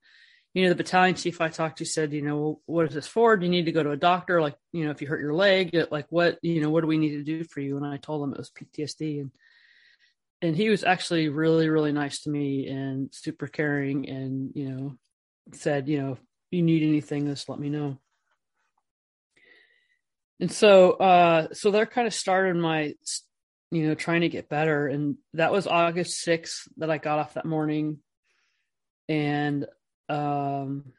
you 0.55 0.63
know, 0.63 0.69
the 0.69 0.77
battalion 0.77 1.17
chief 1.17 1.41
I 1.41 1.49
talked 1.49 1.79
to 1.79 1.85
said, 1.85 2.13
you 2.13 2.23
know, 2.23 2.37
well, 2.37 2.61
what 2.67 2.87
is 2.87 2.95
this 2.95 3.09
for? 3.09 3.37
Do 3.37 3.45
you 3.45 3.51
need 3.51 3.65
to 3.67 3.73
go 3.73 3.83
to 3.83 3.91
a 3.91 3.97
doctor? 3.97 4.41
Like, 4.41 4.55
you 4.73 4.85
know, 4.85 4.93
if 4.93 5.03
you 5.03 5.09
hurt 5.09 5.21
your 5.21 5.35
leg, 5.35 5.77
like 5.91 6.07
what, 6.11 6.39
you 6.43 6.61
know, 6.61 6.71
what 6.71 6.83
do 6.83 6.87
we 6.87 6.97
need 6.97 7.17
to 7.17 7.25
do 7.25 7.43
for 7.43 7.61
you? 7.61 7.77
And 7.77 7.85
I 7.85 7.97
told 7.97 8.23
him 8.23 8.33
it 8.33 8.39
was 8.39 8.53
PTSD. 8.53 9.21
And, 9.21 9.31
and 10.41 10.57
he 10.57 10.69
was 10.69 10.85
actually 10.85 11.29
really, 11.29 11.69
really 11.69 11.91
nice 11.91 12.21
to 12.23 12.31
me 12.31 12.69
and 12.69 13.13
super 13.13 13.49
caring 13.49 14.09
and, 14.09 14.53
you 14.55 14.69
know, 14.71 14.97
said, 15.53 15.89
you 15.89 16.01
know, 16.01 16.13
if 16.13 16.21
you 16.53 16.63
need 16.63 16.85
anything, 16.85 17.27
just 17.27 17.49
let 17.49 17.59
me 17.59 17.69
know. 17.69 17.99
And 20.45 20.53
so, 20.53 20.91
uh, 20.93 21.55
so 21.55 21.71
that 21.71 21.91
kind 21.91 22.07
of 22.07 22.13
started 22.13 22.55
my, 22.57 22.93
you 23.71 23.89
know, 23.89 23.95
trying 23.95 24.21
to 24.21 24.29
get 24.29 24.51
better. 24.51 24.89
And 24.89 25.17
that 25.33 25.53
was 25.53 25.67
August 25.67 26.23
6th 26.27 26.69
that 26.77 26.91
I 26.91 26.99
got 26.99 27.19
off 27.19 27.33
that 27.33 27.47
morning. 27.47 28.01
And 29.09 29.65
um 30.11 30.93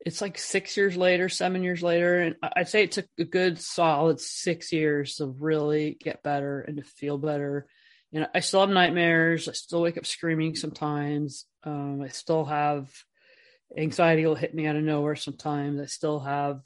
it's 0.00 0.22
like 0.22 0.38
six 0.38 0.74
years 0.74 0.96
later, 0.96 1.28
seven 1.28 1.62
years 1.62 1.82
later, 1.82 2.18
and 2.20 2.36
I'd 2.56 2.70
say 2.70 2.84
it 2.84 2.92
took 2.92 3.04
a 3.18 3.24
good 3.24 3.58
solid 3.60 4.20
six 4.20 4.72
years 4.72 5.16
to 5.16 5.26
really 5.26 5.98
get 6.00 6.22
better 6.22 6.62
and 6.62 6.78
to 6.78 6.82
feel 6.82 7.18
better 7.18 7.66
and 8.14 8.26
I 8.34 8.40
still 8.40 8.60
have 8.60 8.70
nightmares. 8.70 9.50
I 9.50 9.52
still 9.52 9.82
wake 9.82 9.98
up 9.98 10.06
screaming 10.06 10.56
sometimes. 10.56 11.44
Um, 11.62 12.00
I 12.00 12.08
still 12.08 12.46
have 12.46 12.90
anxiety 13.76 14.24
will 14.24 14.34
hit 14.34 14.54
me 14.54 14.66
out 14.66 14.76
of 14.76 14.82
nowhere 14.82 15.16
sometimes. 15.16 15.78
I 15.78 15.86
still 15.86 16.20
have, 16.20 16.62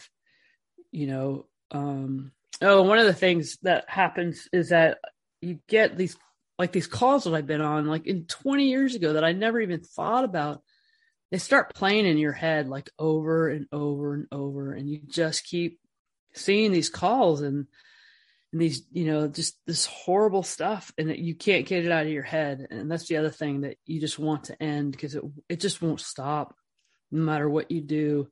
you 0.91 1.07
know, 1.07 1.47
um, 1.71 2.33
oh, 2.63 2.83
one 2.83 2.99
of 2.99 3.07
the 3.07 3.15
things 3.15 3.59
that 3.63 3.89
happens 3.89 4.49
is 4.53 4.71
that 4.71 4.99
you 5.41 5.59
get 5.69 5.97
these 5.97 6.17
like 6.59 6.73
these 6.73 6.87
calls 6.87 7.25
that 7.25 7.35
I've 7.35 7.47
been 7.47 7.61
on 7.61 7.87
like 7.87 8.07
in 8.07 8.25
20 8.25 8.69
years 8.69 8.95
ago 8.95 9.15
that 9.15 9.25
I 9.25 9.33
never 9.33 9.61
even 9.61 9.81
thought 9.81 10.25
about. 10.25 10.63
They 11.31 11.39
start 11.39 11.75
playing 11.75 12.07
in 12.07 12.19
your 12.19 12.33
head 12.33 12.69
like 12.69 12.89
over 12.99 13.49
and 13.49 13.67
over 13.73 14.15
and 14.15 14.27
over, 14.31 14.73
and 14.73 14.89
you 14.89 15.01
just 15.07 15.45
keep 15.45 15.81
seeing 16.35 16.73
these 16.73 16.89
calls 16.89 17.41
and 17.43 17.67
and 18.53 18.61
these 18.61 18.85
you 18.93 19.05
know 19.05 19.29
just 19.29 19.59
this 19.67 19.87
horrible 19.87 20.43
stuff 20.43 20.93
and 20.97 21.15
you 21.17 21.35
can't 21.35 21.67
get 21.67 21.85
it 21.85 21.91
out 21.91 22.07
of 22.07 22.13
your 22.13 22.23
head 22.23 22.67
and 22.71 22.91
that's 22.91 23.09
the 23.09 23.17
other 23.17 23.31
thing 23.31 23.63
that 23.63 23.77
you 23.87 24.01
just 24.01 24.19
want 24.19 24.45
to 24.45 24.63
end 24.63 24.93
because 24.93 25.15
it 25.15 25.23
it 25.49 25.61
just 25.61 25.83
won't 25.83 26.01
stop 26.01 26.55
no 27.11 27.23
matter 27.23 27.49
what 27.49 27.71
you 27.71 27.81
do 27.81 28.29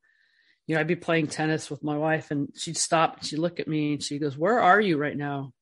you 0.67 0.75
know 0.75 0.81
i'd 0.81 0.87
be 0.87 0.97
playing 0.97 1.27
tennis 1.27 1.71
with 1.71 1.83
my 1.83 1.97
wife 1.97 2.31
and 2.31 2.49
she'd 2.57 2.77
stop 2.77 3.19
and 3.19 3.27
she'd 3.27 3.39
look 3.39 3.61
at 3.61 3.69
me 3.69 3.95
and 3.95 4.03
she 4.03 4.19
goes 4.19 4.37
where 4.37 4.61
are 4.61 4.81
you 4.81 4.97
right 4.97 5.17
now? 5.17 5.53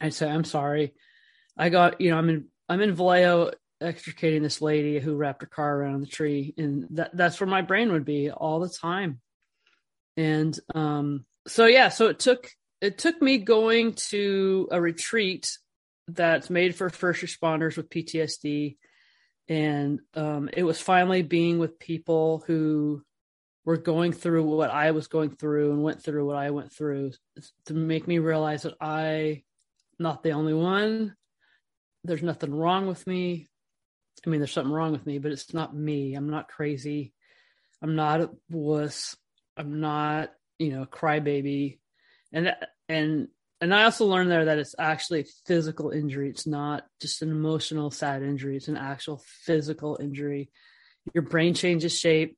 I'd 0.00 0.14
say 0.14 0.28
i'm 0.28 0.44
sorry. 0.44 0.94
I 1.56 1.68
got 1.68 2.00
you 2.00 2.10
know 2.10 2.18
i'm 2.18 2.28
in 2.28 2.46
i'm 2.68 2.80
in 2.80 2.94
vallejo 2.94 3.52
extricating 3.80 4.42
this 4.42 4.62
lady 4.62 4.98
who 4.98 5.16
wrapped 5.16 5.42
her 5.42 5.48
car 5.48 5.76
around 5.76 6.00
the 6.00 6.06
tree. 6.06 6.54
And 6.56 6.86
that 6.92 7.16
that's 7.16 7.40
where 7.40 7.48
my 7.48 7.62
brain 7.62 7.92
would 7.92 8.04
be 8.04 8.30
all 8.30 8.60
the 8.60 8.70
time. 8.70 9.20
And 10.16 10.58
um 10.74 11.24
so 11.46 11.66
yeah 11.66 11.88
so 11.88 12.08
it 12.08 12.18
took 12.18 12.48
it 12.80 12.98
took 12.98 13.20
me 13.20 13.38
going 13.38 13.94
to 13.94 14.68
a 14.70 14.80
retreat 14.80 15.58
that's 16.08 16.50
made 16.50 16.74
for 16.74 16.90
first 16.90 17.22
responders 17.22 17.76
with 17.76 17.90
PTSD. 17.90 18.76
And 19.48 20.00
um, 20.14 20.50
it 20.52 20.62
was 20.62 20.80
finally 20.80 21.22
being 21.22 21.58
with 21.58 21.78
people 21.78 22.44
who 22.46 23.02
were 23.66 23.76
going 23.76 24.12
through 24.12 24.44
what 24.44 24.70
I 24.70 24.92
was 24.92 25.08
going 25.08 25.30
through 25.36 25.72
and 25.72 25.82
went 25.82 26.02
through 26.02 26.26
what 26.26 26.36
I 26.36 26.50
went 26.50 26.72
through 26.72 27.12
to 27.66 27.74
make 27.74 28.08
me 28.08 28.18
realize 28.18 28.62
that 28.62 28.76
I 28.80 29.42
not 29.98 30.22
the 30.22 30.30
only 30.32 30.54
one. 30.54 31.14
There's 32.04 32.22
nothing 32.22 32.54
wrong 32.54 32.86
with 32.86 33.06
me. 33.06 33.48
I 34.24 34.30
mean, 34.30 34.40
there's 34.40 34.52
something 34.52 34.72
wrong 34.72 34.92
with 34.92 35.04
me, 35.04 35.18
but 35.18 35.32
it's 35.32 35.52
not 35.52 35.76
me. 35.76 36.14
I'm 36.14 36.30
not 36.30 36.48
crazy. 36.48 37.12
I'm 37.82 37.94
not 37.96 38.22
a 38.22 38.30
wuss. 38.48 39.14
I'm 39.58 39.80
not, 39.80 40.30
you 40.58 40.70
know, 40.70 40.82
a 40.82 40.86
crybaby 40.86 41.78
and 42.32 42.54
and 42.88 43.28
and 43.60 43.74
I 43.74 43.84
also 43.84 44.04
learned 44.04 44.30
there 44.30 44.44
that 44.44 44.58
it's 44.58 44.74
actually 44.78 45.20
a 45.20 45.26
physical 45.46 45.90
injury. 45.90 46.28
It's 46.28 46.46
not 46.46 46.84
just 47.00 47.22
an 47.22 47.30
emotional 47.30 47.90
sad 47.90 48.22
injury. 48.22 48.56
It's 48.56 48.68
an 48.68 48.76
actual 48.76 49.22
physical 49.24 49.98
injury. 50.00 50.50
Your 51.14 51.22
brain 51.22 51.54
changes 51.54 51.98
shape. 51.98 52.36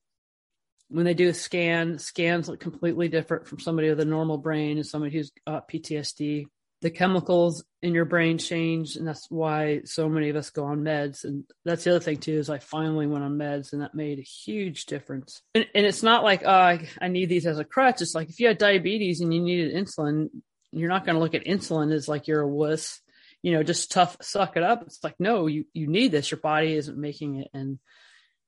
When 0.88 1.04
they 1.04 1.14
do 1.14 1.28
a 1.28 1.34
scan, 1.34 1.98
scans 1.98 2.48
look 2.48 2.60
completely 2.60 3.08
different 3.08 3.46
from 3.46 3.60
somebody 3.60 3.90
with 3.90 4.00
a 4.00 4.04
normal 4.04 4.38
brain 4.38 4.78
and 4.78 4.86
somebody 4.86 5.12
who's 5.14 5.30
got 5.46 5.68
PTSD 5.68 6.46
the 6.80 6.90
chemicals 6.90 7.64
in 7.82 7.94
your 7.94 8.04
brain 8.04 8.38
change 8.38 8.96
and 8.96 9.06
that's 9.06 9.26
why 9.30 9.80
so 9.84 10.08
many 10.08 10.28
of 10.28 10.36
us 10.36 10.50
go 10.50 10.64
on 10.64 10.80
meds. 10.80 11.24
And 11.24 11.44
that's 11.64 11.84
the 11.84 11.90
other 11.90 12.00
thing 12.00 12.18
too 12.18 12.34
is 12.34 12.50
i 12.50 12.58
finally 12.58 13.06
went 13.06 13.24
on 13.24 13.36
meds 13.36 13.72
and 13.72 13.82
that 13.82 13.94
made 13.94 14.18
a 14.18 14.22
huge 14.22 14.86
difference. 14.86 15.42
And, 15.54 15.66
and 15.74 15.86
it's 15.86 16.02
not 16.02 16.22
like 16.22 16.42
oh, 16.44 16.50
I, 16.50 16.88
I 17.00 17.08
need 17.08 17.28
these 17.28 17.46
as 17.46 17.58
a 17.58 17.64
crutch. 17.64 18.00
It's 18.00 18.14
like 18.14 18.28
if 18.28 18.38
you 18.38 18.46
had 18.46 18.58
diabetes 18.58 19.20
and 19.20 19.32
you 19.34 19.40
needed 19.40 19.74
insulin 19.74 20.28
you're 20.70 20.90
not 20.90 21.04
going 21.04 21.14
to 21.14 21.20
look 21.20 21.34
at 21.34 21.46
insulin 21.46 21.92
as 21.92 22.08
like 22.08 22.28
you're 22.28 22.42
a 22.42 22.48
wuss 22.48 23.00
you 23.42 23.52
know 23.52 23.62
just 23.62 23.90
tough 23.90 24.16
suck 24.20 24.56
it 24.56 24.62
up. 24.62 24.82
It's 24.82 25.02
like 25.02 25.16
no 25.18 25.46
you 25.46 25.64
you 25.72 25.88
need 25.88 26.12
this. 26.12 26.30
Your 26.30 26.40
body 26.40 26.74
isn't 26.74 26.98
making 26.98 27.36
it. 27.36 27.48
And 27.52 27.78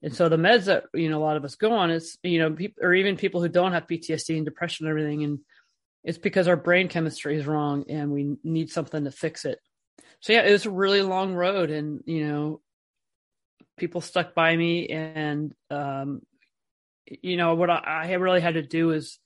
and 0.02 0.14
so 0.14 0.28
the 0.28 0.36
meds 0.36 0.64
that 0.64 0.84
you 0.94 1.08
know 1.08 1.18
a 1.18 1.24
lot 1.24 1.36
of 1.36 1.44
us 1.44 1.56
go 1.56 1.72
on 1.72 1.90
is 1.90 2.18
you 2.22 2.38
know 2.38 2.50
people 2.52 2.84
or 2.84 2.94
even 2.94 3.16
people 3.16 3.40
who 3.40 3.48
don't 3.48 3.72
have 3.72 3.86
ptsd 3.86 4.36
and 4.36 4.44
depression 4.44 4.86
and 4.86 4.90
everything 4.90 5.24
and 5.24 5.40
it's 6.04 6.18
because 6.18 6.48
our 6.48 6.56
brain 6.56 6.88
chemistry 6.88 7.36
is 7.36 7.46
wrong 7.46 7.84
and 7.88 8.10
we 8.10 8.36
need 8.42 8.70
something 8.70 9.04
to 9.04 9.10
fix 9.10 9.44
it. 9.44 9.58
So 10.20 10.32
yeah, 10.32 10.42
it 10.42 10.52
was 10.52 10.66
a 10.66 10.70
really 10.70 11.02
long 11.02 11.34
road 11.34 11.70
and 11.70 12.02
you 12.06 12.26
know 12.26 12.60
people 13.76 14.00
stuck 14.00 14.34
by 14.34 14.54
me 14.54 14.88
and 14.88 15.54
um 15.70 16.20
you 17.06 17.36
know 17.36 17.54
what 17.54 17.70
I, 17.70 18.08
I 18.08 18.12
really 18.14 18.40
had 18.40 18.54
to 18.54 18.62
do 18.62 18.90
is 18.90 19.18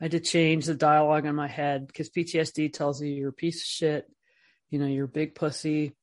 I 0.00 0.04
had 0.04 0.12
to 0.12 0.20
change 0.20 0.66
the 0.66 0.74
dialogue 0.74 1.24
in 1.24 1.34
my 1.34 1.48
head 1.48 1.86
because 1.86 2.10
PTSD 2.10 2.72
tells 2.72 3.00
you 3.00 3.08
you're 3.08 3.30
a 3.30 3.32
piece 3.32 3.62
of 3.62 3.66
shit, 3.66 4.06
you 4.70 4.78
know, 4.78 4.86
you're 4.86 5.06
a 5.06 5.08
big 5.08 5.34
pussy 5.34 5.94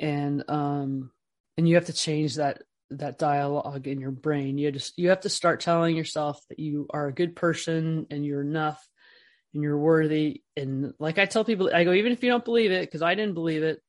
and 0.00 0.44
um 0.48 1.10
and 1.56 1.68
you 1.68 1.74
have 1.74 1.86
to 1.86 1.92
change 1.92 2.36
that 2.36 2.62
that 2.90 3.18
dialogue 3.18 3.86
in 3.86 4.00
your 4.00 4.10
brain. 4.10 4.58
You 4.58 4.70
just 4.72 4.98
you 4.98 5.10
have 5.10 5.20
to 5.20 5.28
start 5.28 5.60
telling 5.60 5.96
yourself 5.96 6.40
that 6.48 6.58
you 6.58 6.86
are 6.90 7.06
a 7.06 7.14
good 7.14 7.36
person 7.36 8.06
and 8.10 8.24
you're 8.24 8.40
enough 8.40 8.86
and 9.54 9.62
you're 9.62 9.78
worthy. 9.78 10.42
And 10.56 10.92
like 10.98 11.18
I 11.18 11.26
tell 11.26 11.44
people, 11.44 11.70
I 11.72 11.84
go, 11.84 11.92
even 11.92 12.12
if 12.12 12.22
you 12.22 12.30
don't 12.30 12.44
believe 12.44 12.72
it, 12.72 12.82
because 12.82 13.02
I 13.02 13.14
didn't 13.14 13.34
believe 13.34 13.62
it, 13.62 13.80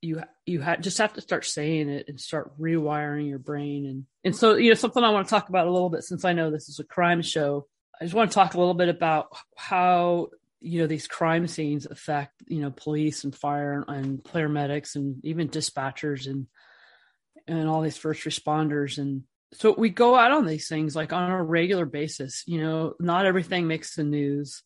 you 0.00 0.20
you 0.46 0.60
ha- 0.62 0.76
just 0.76 0.98
have 0.98 1.14
to 1.14 1.20
start 1.20 1.44
saying 1.44 1.88
it 1.88 2.06
and 2.08 2.20
start 2.20 2.58
rewiring 2.60 3.28
your 3.28 3.38
brain. 3.38 3.86
And 3.86 4.04
and 4.24 4.36
so 4.36 4.56
you 4.56 4.70
know 4.70 4.74
something 4.74 5.02
I 5.02 5.10
want 5.10 5.26
to 5.26 5.30
talk 5.30 5.48
about 5.48 5.66
a 5.66 5.72
little 5.72 5.90
bit 5.90 6.02
since 6.02 6.24
I 6.24 6.32
know 6.32 6.50
this 6.50 6.68
is 6.68 6.78
a 6.78 6.84
crime 6.84 7.22
show. 7.22 7.66
I 8.00 8.04
just 8.04 8.14
want 8.14 8.30
to 8.30 8.34
talk 8.34 8.54
a 8.54 8.58
little 8.58 8.74
bit 8.74 8.88
about 8.88 9.28
how 9.56 10.28
you 10.60 10.80
know 10.80 10.86
these 10.86 11.06
crime 11.06 11.46
scenes 11.46 11.86
affect 11.86 12.32
you 12.46 12.60
know 12.60 12.70
police 12.70 13.24
and 13.24 13.34
fire 13.34 13.84
and 13.86 14.22
paramedics 14.22 14.96
and 14.96 15.24
even 15.24 15.48
dispatchers 15.48 16.26
and 16.26 16.46
and 17.46 17.68
all 17.68 17.82
these 17.82 17.96
first 17.96 18.24
responders 18.24 18.98
and 18.98 19.22
so 19.54 19.74
we 19.76 19.90
go 19.90 20.16
out 20.16 20.32
on 20.32 20.46
these 20.46 20.68
things 20.68 20.96
like 20.96 21.12
on 21.12 21.30
a 21.30 21.42
regular 21.42 21.84
basis 21.84 22.42
you 22.46 22.60
know 22.60 22.94
not 22.98 23.26
everything 23.26 23.66
makes 23.66 23.94
the 23.94 24.04
news 24.04 24.62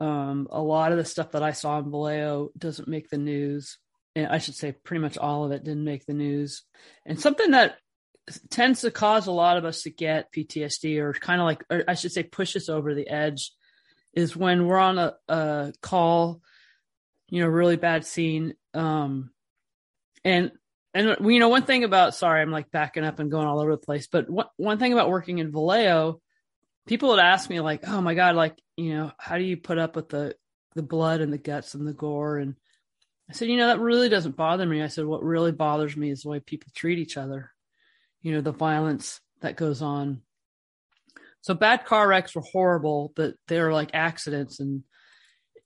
um, 0.00 0.48
a 0.50 0.60
lot 0.60 0.92
of 0.92 0.98
the 0.98 1.04
stuff 1.04 1.32
that 1.32 1.42
I 1.42 1.52
saw 1.52 1.78
in 1.78 1.90
Vallejo 1.90 2.50
doesn't 2.58 2.88
make 2.88 3.08
the 3.08 3.18
news. 3.18 3.78
And 4.16 4.26
I 4.26 4.38
should 4.38 4.54
say 4.54 4.72
pretty 4.72 5.00
much 5.00 5.18
all 5.18 5.44
of 5.44 5.52
it 5.52 5.64
didn't 5.64 5.84
make 5.84 6.06
the 6.06 6.14
news. 6.14 6.62
And 7.06 7.20
something 7.20 7.52
that 7.52 7.76
tends 8.50 8.82
to 8.82 8.90
cause 8.90 9.26
a 9.26 9.32
lot 9.32 9.56
of 9.56 9.64
us 9.64 9.82
to 9.82 9.90
get 9.90 10.32
PTSD 10.32 10.98
or 10.98 11.12
kind 11.12 11.40
of 11.40 11.46
like, 11.46 11.64
I 11.88 11.94
should 11.94 12.12
say 12.12 12.22
push 12.22 12.56
us 12.56 12.68
over 12.68 12.94
the 12.94 13.08
edge 13.08 13.52
is 14.12 14.36
when 14.36 14.66
we're 14.66 14.78
on 14.78 14.98
a, 14.98 15.14
a 15.28 15.72
call, 15.80 16.40
you 17.28 17.42
know, 17.42 17.48
really 17.48 17.76
bad 17.76 18.06
scene. 18.06 18.54
Um, 18.72 19.30
and, 20.24 20.52
and 20.94 21.10
uh, 21.10 21.16
you 21.28 21.40
know, 21.40 21.48
one 21.48 21.64
thing 21.64 21.84
about, 21.84 22.14
sorry, 22.14 22.40
I'm 22.40 22.52
like 22.52 22.70
backing 22.70 23.04
up 23.04 23.18
and 23.18 23.30
going 23.30 23.46
all 23.46 23.60
over 23.60 23.72
the 23.72 23.78
place, 23.78 24.06
but 24.06 24.30
one, 24.30 24.46
one 24.56 24.78
thing 24.78 24.92
about 24.92 25.10
working 25.10 25.38
in 25.38 25.52
Vallejo 25.52 26.20
people 26.86 27.10
would 27.10 27.18
ask 27.18 27.48
me 27.48 27.60
like, 27.60 27.86
"Oh 27.86 28.00
my 28.00 28.14
god, 28.14 28.36
like 28.36 28.60
you 28.76 28.94
know, 28.94 29.12
how 29.18 29.38
do 29.38 29.44
you 29.44 29.56
put 29.56 29.78
up 29.78 29.96
with 29.96 30.08
the 30.08 30.34
the 30.74 30.82
blood 30.82 31.20
and 31.20 31.32
the 31.32 31.38
guts 31.38 31.74
and 31.74 31.86
the 31.86 31.92
gore?" 31.92 32.38
And 32.38 32.56
I 33.28 33.32
said, 33.32 33.48
"You 33.48 33.56
know, 33.56 33.68
that 33.68 33.80
really 33.80 34.08
doesn't 34.08 34.36
bother 34.36 34.66
me." 34.66 34.82
I 34.82 34.88
said, 34.88 35.06
"What 35.06 35.22
really 35.22 35.52
bothers 35.52 35.96
me 35.96 36.10
is 36.10 36.22
the 36.22 36.28
way 36.28 36.40
people 36.40 36.70
treat 36.74 36.98
each 36.98 37.16
other. 37.16 37.50
You 38.22 38.32
know, 38.32 38.40
the 38.40 38.52
violence 38.52 39.20
that 39.40 39.56
goes 39.56 39.82
on." 39.82 40.22
So 41.40 41.54
bad 41.54 41.84
car 41.84 42.08
wrecks 42.08 42.34
were 42.34 42.42
horrible, 42.42 43.12
but 43.14 43.34
they 43.48 43.60
were 43.60 43.72
like 43.72 43.90
accidents 43.94 44.60
and 44.60 44.84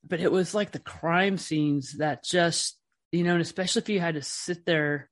but 0.04 0.20
it 0.20 0.32
was 0.32 0.54
like 0.54 0.72
the 0.72 0.78
crime 0.78 1.38
scenes 1.38 1.98
that 1.98 2.24
just 2.24 2.76
you 3.12 3.24
know, 3.24 3.32
and 3.32 3.40
especially 3.40 3.82
if 3.82 3.88
you 3.88 4.00
had 4.00 4.14
to 4.14 4.22
sit 4.22 4.66
there 4.66 5.08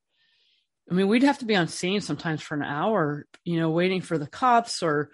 I 0.91 0.95
mean, 0.95 1.09
we'd 1.09 1.25
have 1.25 1.39
to 1.39 1.45
be 1.45 1.57
on 1.57 1.69
scene 1.69 2.01
sometimes 2.01 2.43
for 2.43 2.55
an 2.55 2.63
hour, 2.63 3.27
you 3.45 3.59
know, 3.59 3.71
waiting 3.71 4.01
for 4.01 4.19
the 4.19 4.27
cops 4.27 4.83
or 4.83 5.11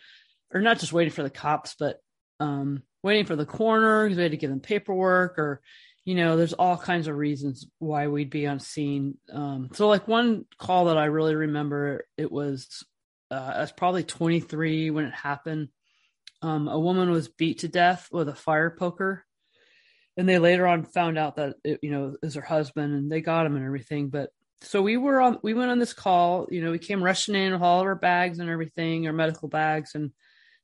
or 0.52 0.60
not 0.60 0.78
just 0.78 0.92
waiting 0.92 1.12
for 1.12 1.22
the 1.22 1.30
cops, 1.30 1.74
but 1.78 2.00
um, 2.40 2.82
waiting 3.02 3.24
for 3.24 3.36
the 3.36 3.46
coroner 3.46 4.04
because 4.04 4.16
we 4.16 4.22
had 4.22 4.32
to 4.32 4.36
give 4.36 4.50
them 4.50 4.60
paperwork 4.60 5.38
or, 5.38 5.62
you 6.04 6.14
know, 6.14 6.36
there's 6.36 6.52
all 6.52 6.76
kinds 6.76 7.08
of 7.08 7.16
reasons 7.16 7.66
why 7.78 8.08
we'd 8.08 8.28
be 8.28 8.46
on 8.46 8.60
scene. 8.60 9.16
Um, 9.32 9.70
so 9.72 9.88
like 9.88 10.06
one 10.06 10.44
call 10.58 10.86
that 10.86 10.98
I 10.98 11.06
really 11.06 11.34
remember, 11.34 12.06
it 12.18 12.30
was, 12.30 12.84
uh, 13.30 13.52
I 13.56 13.60
was 13.60 13.72
probably 13.72 14.04
23 14.04 14.90
when 14.90 15.06
it 15.06 15.14
happened. 15.14 15.68
Um, 16.42 16.68
a 16.68 16.78
woman 16.78 17.10
was 17.10 17.28
beat 17.28 17.60
to 17.60 17.68
death 17.68 18.08
with 18.12 18.28
a 18.28 18.34
fire 18.34 18.70
poker 18.70 19.24
and 20.16 20.28
they 20.28 20.38
later 20.38 20.66
on 20.66 20.84
found 20.84 21.16
out 21.16 21.36
that 21.36 21.54
it, 21.64 21.80
you 21.82 21.90
know, 21.90 22.16
is 22.22 22.34
her 22.34 22.42
husband 22.42 22.92
and 22.92 23.10
they 23.10 23.20
got 23.20 23.46
him 23.46 23.56
and 23.56 23.64
everything. 23.64 24.08
But 24.08 24.30
so 24.62 24.82
we 24.82 24.96
were 24.96 25.20
on, 25.20 25.38
we 25.42 25.54
went 25.54 25.70
on 25.70 25.78
this 25.78 25.92
call, 25.92 26.46
you 26.50 26.62
know, 26.62 26.70
we 26.70 26.78
came 26.78 27.02
rushing 27.02 27.34
in 27.34 27.52
with 27.52 27.62
all 27.62 27.80
of 27.80 27.86
our 27.86 27.94
bags 27.94 28.38
and 28.38 28.48
everything, 28.48 29.06
our 29.06 29.12
medical 29.12 29.48
bags 29.48 29.94
and, 29.94 30.12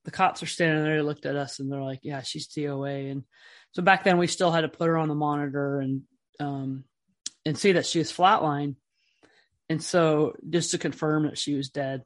the 0.09 0.13
cops 0.13 0.43
are 0.43 0.47
standing 0.47 0.83
there, 0.83 0.97
they 0.97 1.03
looked 1.03 1.27
at 1.27 1.37
us, 1.37 1.59
and 1.59 1.71
they're 1.71 1.83
like, 1.83 2.01
"Yeah, 2.03 2.23
she's 2.23 2.49
DOA." 2.49 3.11
And 3.11 3.25
so 3.73 3.83
back 3.83 4.05
then, 4.05 4.17
we 4.17 4.27
still 4.27 4.51
had 4.51 4.63
to 4.63 4.69
put 4.69 4.87
her 4.87 4.97
on 4.97 5.09
the 5.09 5.15
monitor 5.15 5.81
and 5.81 6.03
um, 6.41 6.85
and 7.45 7.59
see 7.59 7.73
that 7.73 7.85
she 7.85 7.99
was 7.99 8.11
flatline, 8.11 8.77
and 9.69 9.83
so 9.83 10.35
just 10.49 10.71
to 10.71 10.79
confirm 10.79 11.25
that 11.25 11.37
she 11.37 11.55
was 11.55 11.69
dead. 11.69 12.05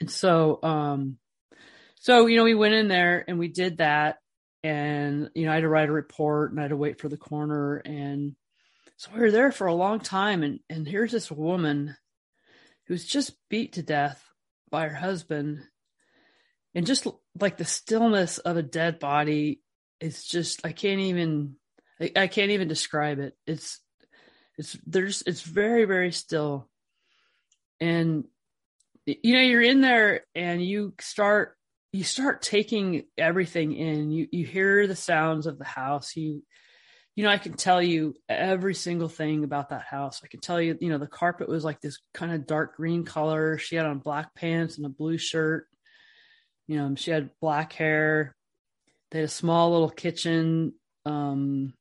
And 0.00 0.08
so, 0.08 0.60
um, 0.62 1.18
so 1.96 2.26
you 2.26 2.36
know, 2.36 2.44
we 2.44 2.54
went 2.54 2.74
in 2.74 2.86
there 2.86 3.24
and 3.26 3.36
we 3.36 3.48
did 3.48 3.78
that, 3.78 4.18
and 4.62 5.30
you 5.34 5.46
know, 5.46 5.50
I 5.50 5.54
had 5.54 5.62
to 5.62 5.68
write 5.68 5.88
a 5.88 5.92
report 5.92 6.52
and 6.52 6.60
I 6.60 6.64
had 6.64 6.68
to 6.68 6.76
wait 6.76 7.00
for 7.00 7.08
the 7.08 7.16
coroner 7.16 7.78
and 7.78 8.36
So 8.96 9.10
we 9.12 9.20
were 9.20 9.30
there 9.30 9.52
for 9.52 9.66
a 9.66 9.74
long 9.74 10.00
time, 10.00 10.42
and 10.42 10.60
and 10.68 10.86
here's 10.86 11.12
this 11.12 11.30
woman 11.30 11.96
who's 12.86 13.06
just 13.06 13.32
beat 13.48 13.74
to 13.74 13.82
death 13.82 14.22
by 14.70 14.88
her 14.88 14.94
husband, 14.94 15.60
and 16.74 16.86
just 16.86 17.06
like 17.40 17.56
the 17.56 17.64
stillness 17.64 18.38
of 18.38 18.56
a 18.56 18.62
dead 18.62 18.98
body 18.98 19.60
it's 20.04 20.24
just 20.24 20.64
I 20.66 20.72
can't 20.72 21.00
even 21.00 21.56
I, 22.00 22.12
I 22.16 22.26
can't 22.26 22.50
even 22.50 22.68
describe 22.68 23.18
it. 23.18 23.36
It's 23.46 23.80
it's 24.58 24.76
there's 24.86 25.22
it's 25.26 25.42
very 25.42 25.84
very 25.84 26.12
still, 26.12 26.68
and 27.80 28.24
you 29.06 29.34
know 29.34 29.40
you're 29.40 29.62
in 29.62 29.80
there 29.80 30.22
and 30.34 30.64
you 30.64 30.94
start 31.00 31.56
you 31.92 32.04
start 32.04 32.42
taking 32.42 33.04
everything 33.16 33.72
in. 33.72 34.10
You 34.10 34.28
you 34.30 34.46
hear 34.46 34.86
the 34.86 34.96
sounds 34.96 35.46
of 35.46 35.58
the 35.58 35.64
house. 35.64 36.16
You 36.16 36.42
you 37.16 37.24
know 37.24 37.30
i 37.30 37.38
can 37.38 37.54
tell 37.54 37.80
you 37.82 38.14
every 38.28 38.74
single 38.74 39.08
thing 39.08 39.44
about 39.44 39.70
that 39.70 39.82
house. 39.82 40.20
I 40.24 40.28
can 40.28 40.40
tell 40.40 40.60
you 40.60 40.76
you 40.80 40.88
know 40.88 40.98
the 40.98 41.06
carpet 41.06 41.48
was 41.48 41.64
like 41.64 41.80
this 41.80 41.98
kind 42.12 42.32
of 42.32 42.46
dark 42.46 42.76
green 42.76 43.04
color. 43.04 43.58
She 43.58 43.76
had 43.76 43.86
on 43.86 43.98
black 43.98 44.34
pants 44.34 44.76
and 44.76 44.86
a 44.86 44.90
blue 44.90 45.18
shirt. 45.18 45.66
You 46.66 46.78
know 46.78 46.94
she 46.96 47.10
had 47.10 47.30
black 47.40 47.72
hair. 47.72 48.34
They 49.10 49.20
had 49.20 49.28
a 49.28 49.32
small 49.32 49.72
little 49.72 49.90
kitchen. 49.90 50.74
Um 51.06 51.74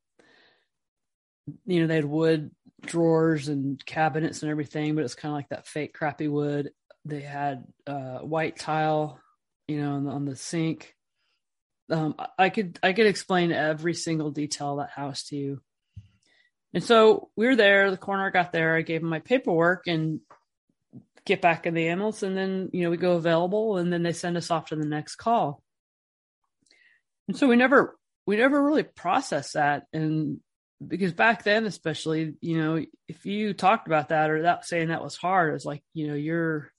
you 1.66 1.82
know 1.82 1.88
they 1.88 1.96
had 1.96 2.06
wood 2.06 2.52
drawers 2.86 3.48
and 3.48 3.84
cabinets 3.86 4.44
and 4.44 4.52
everything 4.52 4.96
but 4.96 5.04
it's 5.04 5.16
kind 5.16 5.32
of 5.32 5.36
like 5.36 5.50
that 5.50 5.68
fake 5.68 5.94
crappy 5.94 6.28
wood. 6.28 6.72
They 7.06 7.22
had 7.22 7.66
uh, 7.86 8.20
white 8.20 8.58
tile, 8.58 9.20
you 9.68 9.82
know, 9.82 9.96
on 9.96 10.06
the, 10.06 10.12
on 10.12 10.26
the 10.26 10.36
sink. 10.38 10.96
Um, 11.94 12.16
I 12.40 12.50
could 12.50 12.80
I 12.82 12.94
could 12.94 13.06
explain 13.06 13.52
every 13.52 13.94
single 13.94 14.32
detail 14.32 14.72
of 14.72 14.78
that 14.80 14.90
house 14.90 15.26
to 15.26 15.36
you. 15.36 15.62
And 16.74 16.84
so 16.84 17.30
we 17.36 17.46
were 17.46 17.56
there. 17.56 17.92
The 17.92 17.98
coroner 17.98 18.32
got 18.32 18.52
there. 18.52 18.76
I 18.76 18.82
gave 18.82 19.02
him 19.02 19.10
my 19.10 19.20
paperwork 19.20 19.86
and 19.86 20.20
get 21.26 21.40
back 21.40 21.68
in 21.68 21.76
the 21.76 21.88
ambulance, 21.90 22.24
and 22.24 22.36
then 22.36 22.70
you 22.74 22.84
know 22.84 22.90
we 22.90 22.98
go 22.98 23.14
available, 23.14 23.78
and 23.78 23.94
then 23.94 24.02
they 24.02 24.14
send 24.14 24.38
us 24.38 24.50
off 24.50 24.70
to 24.70 24.76
the 24.76 24.88
next 24.88 25.18
call. 25.18 25.62
And 27.28 27.38
so 27.38 27.48
we 27.48 27.56
never 27.56 27.96
we 28.26 28.38
never 28.38 28.64
really 28.64 28.84
processed 28.84 29.54
that, 29.54 29.84
and 29.94 30.40
because 30.86 31.14
back 31.14 31.44
then, 31.44 31.66
especially, 31.66 32.34
you 32.42 32.58
know, 32.58 32.84
if 33.08 33.26
you 33.26 33.54
talked 33.54 33.86
about 33.86 34.10
that 34.10 34.32
or 34.32 34.42
that 34.42 34.66
saying 34.66 34.88
that 34.88 35.04
was 35.04 35.16
hard, 35.16 35.54
it's 35.54 35.66
like 35.66 35.84
you 35.94 36.08
know 36.08 36.16
you're 36.16 36.72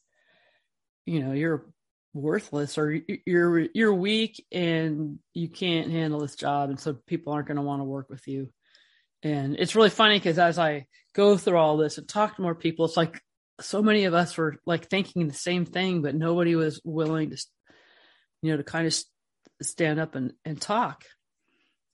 you 1.07 1.23
know 1.23 1.33
you're 1.33 1.67
worthless 2.15 2.79
or 2.79 2.99
you're 3.27 3.67
you're 3.75 3.95
weak 3.95 4.45
and 4.51 5.19
you 5.35 5.49
can't 5.49 5.91
handle 5.91 6.21
this 6.21 6.37
job. 6.37 6.71
And 6.71 6.81
so 6.81 6.95
people 7.07 7.33
aren't 7.33 7.49
going 7.49 7.57
to 7.57 7.63
want 7.63 7.81
to 7.81 7.85
work 7.85 8.09
with 8.09 8.27
you. 8.27 8.49
And 9.23 9.57
it's 9.59 9.75
really 9.75 9.91
funny 9.91 10.19
because 10.19 10.39
as 10.39 10.59
i 10.59 10.87
go 11.15 11.37
through 11.37 11.57
all 11.57 11.77
this 11.77 11.99
and 11.99 12.09
talk 12.09 12.37
to 12.37 12.43
more 12.43 12.55
people 12.55 12.85
it's 12.85 12.97
like 12.97 13.21
so 13.61 13.83
many 13.83 14.05
of 14.05 14.15
us 14.15 14.37
were 14.37 14.57
like 14.67 14.91
thinking 14.91 15.27
the 15.27 15.35
same 15.35 15.65
thing 15.65 16.03
but 16.03 16.15
nobody 16.15 16.55
was 16.57 16.81
willing 16.85 17.31
to 17.31 17.47
you 18.43 18.51
know 18.51 18.57
to 18.57 18.65
kind 18.65 18.87
of 18.87 18.95
stand 19.63 20.01
up 20.01 20.15
and, 20.15 20.33
and 20.45 20.61
talk. 20.61 21.05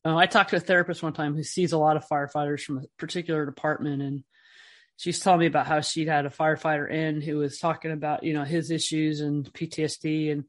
Uh, 0.04 0.16
i 0.16 0.26
talked 0.26 0.50
to 0.50 0.56
a 0.56 0.60
therapist 0.60 1.02
one 1.02 1.12
time 1.12 1.34
who 1.34 1.42
sees 1.42 1.72
a 1.72 1.78
lot 1.78 1.96
of 1.96 2.06
firefighters 2.10 2.62
from 2.62 2.78
a 2.78 2.82
particular 2.98 3.46
department 3.46 4.02
and 4.02 4.24
she's 5.00 5.18
telling 5.18 5.40
me 5.40 5.46
about 5.46 5.66
how 5.66 5.80
she'd 5.80 6.08
had 6.08 6.26
a 6.26 6.30
firefighter 6.30 6.90
in 6.90 7.22
who 7.22 7.38
was 7.38 7.58
talking 7.58 7.90
about 7.90 8.22
you 8.22 8.34
know 8.34 8.44
his 8.44 8.70
issues 8.70 9.20
and 9.20 9.50
PTSD 9.52 10.30
and 10.30 10.44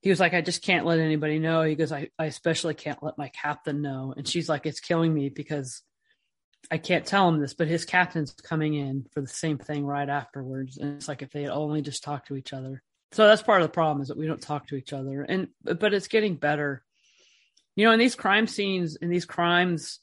he 0.00 0.08
was 0.08 0.18
like 0.18 0.32
I 0.32 0.40
just 0.40 0.62
can't 0.62 0.86
let 0.86 0.98
anybody 0.98 1.38
know. 1.38 1.62
He 1.62 1.74
goes 1.74 1.92
I, 1.92 2.08
I 2.18 2.24
especially 2.24 2.74
can't 2.74 3.02
let 3.02 3.18
my 3.18 3.28
captain 3.28 3.82
know. 3.82 4.14
And 4.16 4.26
she's 4.26 4.48
like 4.48 4.64
it's 4.66 4.80
killing 4.80 5.12
me 5.12 5.28
because 5.28 5.82
I 6.70 6.78
can't 6.78 7.04
tell 7.04 7.28
him 7.28 7.38
this 7.38 7.54
but 7.54 7.68
his 7.68 7.84
captain's 7.84 8.32
coming 8.32 8.74
in 8.74 9.06
for 9.12 9.20
the 9.20 9.28
same 9.28 9.58
thing 9.58 9.84
right 9.84 10.08
afterwards 10.08 10.78
and 10.78 10.96
it's 10.96 11.06
like 11.06 11.20
if 11.20 11.30
they 11.30 11.42
had 11.42 11.50
only 11.50 11.82
just 11.82 12.02
talked 12.02 12.28
to 12.28 12.36
each 12.36 12.54
other. 12.54 12.82
So 13.12 13.26
that's 13.26 13.42
part 13.42 13.60
of 13.60 13.68
the 13.68 13.74
problem 13.74 14.00
is 14.00 14.08
that 14.08 14.16
we 14.16 14.26
don't 14.26 14.40
talk 14.40 14.68
to 14.68 14.76
each 14.76 14.94
other 14.94 15.22
and 15.22 15.48
but 15.62 15.92
it's 15.92 16.08
getting 16.08 16.36
better. 16.36 16.82
You 17.76 17.84
know 17.84 17.92
in 17.92 17.98
these 17.98 18.14
crime 18.14 18.46
scenes 18.46 18.96
and 18.96 19.12
these 19.12 19.26
crimes 19.26 19.98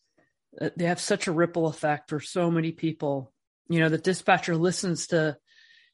uh, 0.61 0.69
they 0.77 0.85
have 0.85 0.99
such 0.99 1.27
a 1.27 1.31
ripple 1.31 1.65
effect 1.67 2.09
for 2.09 2.19
so 2.19 2.51
many 2.51 2.71
people 2.71 3.31
you 3.69 3.79
know 3.79 3.89
the 3.89 3.97
dispatcher 3.97 4.55
listens 4.55 5.07
to 5.07 5.37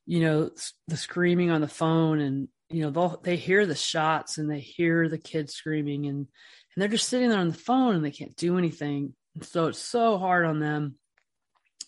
you 0.05 0.21
know 0.21 0.49
the 0.87 0.97
screaming 0.97 1.51
on 1.51 1.61
the 1.61 1.67
phone 1.67 2.19
and 2.19 2.47
you 2.69 2.81
know 2.81 2.89
they'll 2.89 3.19
they 3.23 3.35
hear 3.35 3.65
the 3.65 3.75
shots 3.75 4.37
and 4.37 4.49
they 4.49 4.59
hear 4.59 5.07
the 5.07 5.17
kids 5.17 5.53
screaming 5.53 6.07
and 6.07 6.17
and 6.17 6.81
they're 6.81 6.89
just 6.89 7.07
sitting 7.07 7.29
there 7.29 7.39
on 7.39 7.49
the 7.49 7.53
phone 7.53 7.95
and 7.95 8.03
they 8.03 8.11
can't 8.11 8.35
do 8.35 8.57
anything. 8.57 9.13
And 9.35 9.45
so 9.45 9.67
it's 9.67 9.79
so 9.79 10.17
hard 10.17 10.45
on 10.45 10.59
them. 10.59 10.95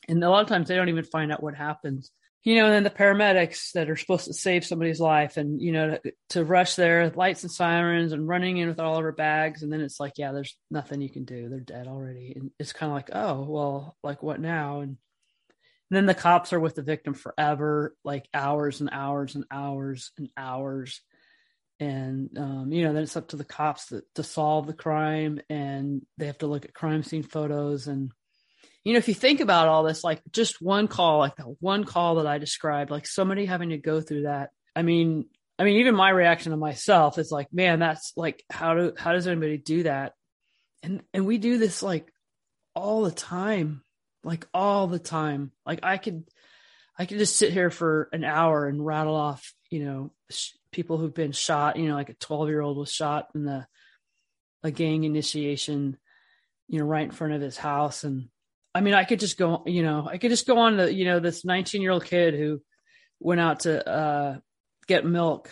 And 0.08 0.23
a 0.23 0.30
lot 0.30 0.43
of 0.43 0.47
times 0.47 0.69
they 0.69 0.76
don't 0.76 0.88
even 0.88 1.04
find 1.04 1.32
out 1.32 1.43
what 1.43 1.56
happens. 1.56 2.12
You 2.43 2.56
know 2.56 2.65
and 2.65 2.73
then 2.73 2.84
the 2.84 2.89
paramedics 2.89 3.73
that 3.73 3.89
are 3.89 3.97
supposed 3.97 4.26
to 4.26 4.34
save 4.34 4.65
somebody's 4.65 5.02
life 5.02 5.36
and 5.36 5.62
you 5.62 5.73
know 5.73 5.97
to, 5.97 6.13
to 6.30 6.45
rush 6.45 6.76
there 6.76 7.10
lights 7.10 7.43
and 7.43 7.52
sirens 7.52 8.13
and 8.13 8.26
running 8.28 8.56
in 8.56 8.69
with 8.69 8.80
all 8.80 8.97
of 8.97 9.04
our 9.04 9.12
bags. 9.12 9.63
And 9.63 9.73
then 9.73 9.82
it's 9.82 10.00
like 10.00 10.13
yeah 10.17 10.32
there's 10.32 10.56
nothing 10.71 11.02
you 11.02 11.10
can 11.10 11.26
do. 11.26 11.50
They're 11.50 11.60
dead 11.60 11.88
already. 11.88 12.34
And 12.36 12.52
it's 12.60 12.73
kind 12.73 12.89
of 12.89 12.95
like 12.95 13.10
oh 13.12 13.43
well 13.43 13.97
like 14.04 14.23
what 14.23 14.39
now? 14.39 14.80
And 14.82 14.97
then 15.89 16.06
the 16.06 16.13
cops 16.13 16.52
are 16.54 16.60
with 16.60 16.76
the 16.76 16.82
victim 16.82 17.13
forever, 17.13 17.95
like 18.04 18.28
hours 18.34 18.82
and 18.82 18.89
hours 18.91 19.36
and 19.36 19.45
hours 19.52 20.12
and 20.17 20.30
hours. 20.36 21.02
And, 21.80 22.38
um, 22.38 22.71
you 22.71 22.84
know, 22.84 22.93
then 22.93 23.04
it's 23.04 23.15
up 23.15 23.30
to 23.30 23.36
the 23.36 23.45
cops 23.45 23.88
to, 23.88 24.04
to 24.15 24.23
solve 24.23 24.67
the 24.67 24.73
crime 24.73 25.39
and 25.50 26.02
they 26.17 26.26
have 26.26 26.39
to 26.39 26.47
look 26.47 26.65
at 26.65 26.73
crime 26.73 27.04
scene 27.04 27.23
photos. 27.23 27.88
And, 27.88 28.12
you 28.84 28.93
know, 28.93 28.97
if 28.97 29.08
you 29.08 29.13
think 29.13 29.39
about 29.39 29.67
all 29.67 29.84
this, 29.84 30.04
like 30.04 30.21
just 30.32 30.62
one 30.62 30.88
call, 30.88 31.19
like 31.19 31.36
the 31.36 31.56
one 31.60 31.84
call 31.84 32.15
that 32.15 32.28
I 32.28 32.39
described, 32.39 32.91
like 32.91 33.08
somebody 33.08 33.45
having 33.45 33.69
to 33.69 33.78
go 33.78 34.02
through 34.02 34.23
that. 34.23 34.50
I 34.76 34.82
mean, 34.82 35.26
I 35.60 35.63
mean, 35.63 35.78
even 35.78 35.95
my 35.95 36.10
reaction 36.10 36.52
to 36.52 36.58
myself 36.58 37.17
is 37.17 37.32
like, 37.32 37.54
man, 37.54 37.80
that's 37.80 38.12
like, 38.17 38.43
how 38.50 38.73
do, 38.73 38.93
how 38.97 39.13
does 39.13 39.28
anybody 39.28 39.58
do 39.58 39.84
that? 39.84 40.13
And, 40.84 41.02
and 41.13 41.26
we 41.26 41.38
do 41.38 41.58
this 41.58 41.82
like 41.82 42.12
all 42.76 43.04
the 43.04 43.12
time 43.12 43.82
like 44.28 44.46
all 44.54 44.88
the 44.88 45.00
time. 45.00 45.52
Like 45.66 45.80
I 45.84 45.98
could, 45.98 46.26
I 47.00 47.06
could 47.06 47.18
just 47.18 47.38
sit 47.38 47.54
here 47.54 47.70
for 47.70 48.10
an 48.12 48.24
hour 48.24 48.68
and 48.68 48.86
rattle 48.86 49.16
off, 49.16 49.54
you 49.70 49.86
know, 49.86 50.12
sh- 50.30 50.52
people 50.72 50.98
who've 50.98 51.13
been 51.13 51.32
shot. 51.32 51.78
You 51.78 51.88
know, 51.88 51.96
like 51.96 52.10
a 52.10 52.13
twelve 52.13 52.50
year 52.50 52.62
old 52.62 52.78
was 52.78 52.92
shot 52.92 53.30
in 53.34 53.46
the 53.46 53.66
a 54.63 54.72
gang 54.72 55.06
initiation, 55.06 55.98
you 56.68 56.80
know, 56.80 56.86
right 56.86 57.06
in 57.06 57.12
front 57.12 57.34
of 57.34 57.42
his 57.42 57.58
house. 57.58 58.04
And 58.04 58.28
I 58.76 58.82
mean, 58.82 58.94
I 58.94 59.06
could 59.06 59.20
just 59.20 59.38
go, 59.38 59.63
you 59.66 59.82
know, 59.82 60.08
I 60.10 60.18
could 60.18 60.32
just 60.32 60.46
go 60.46 60.58
on 60.60 60.78
to, 60.78 60.94
you 60.94 61.06
know, 61.06 61.20
this 61.20 61.46
19 61.46 61.82
year 61.82 61.92
old 61.92 62.06
kid 62.06 62.34
who 62.34 62.62
went 63.20 63.40
out 63.40 63.62
to 63.62 63.90
uh, 63.90 64.38
get 64.88 65.06
milk. 65.06 65.50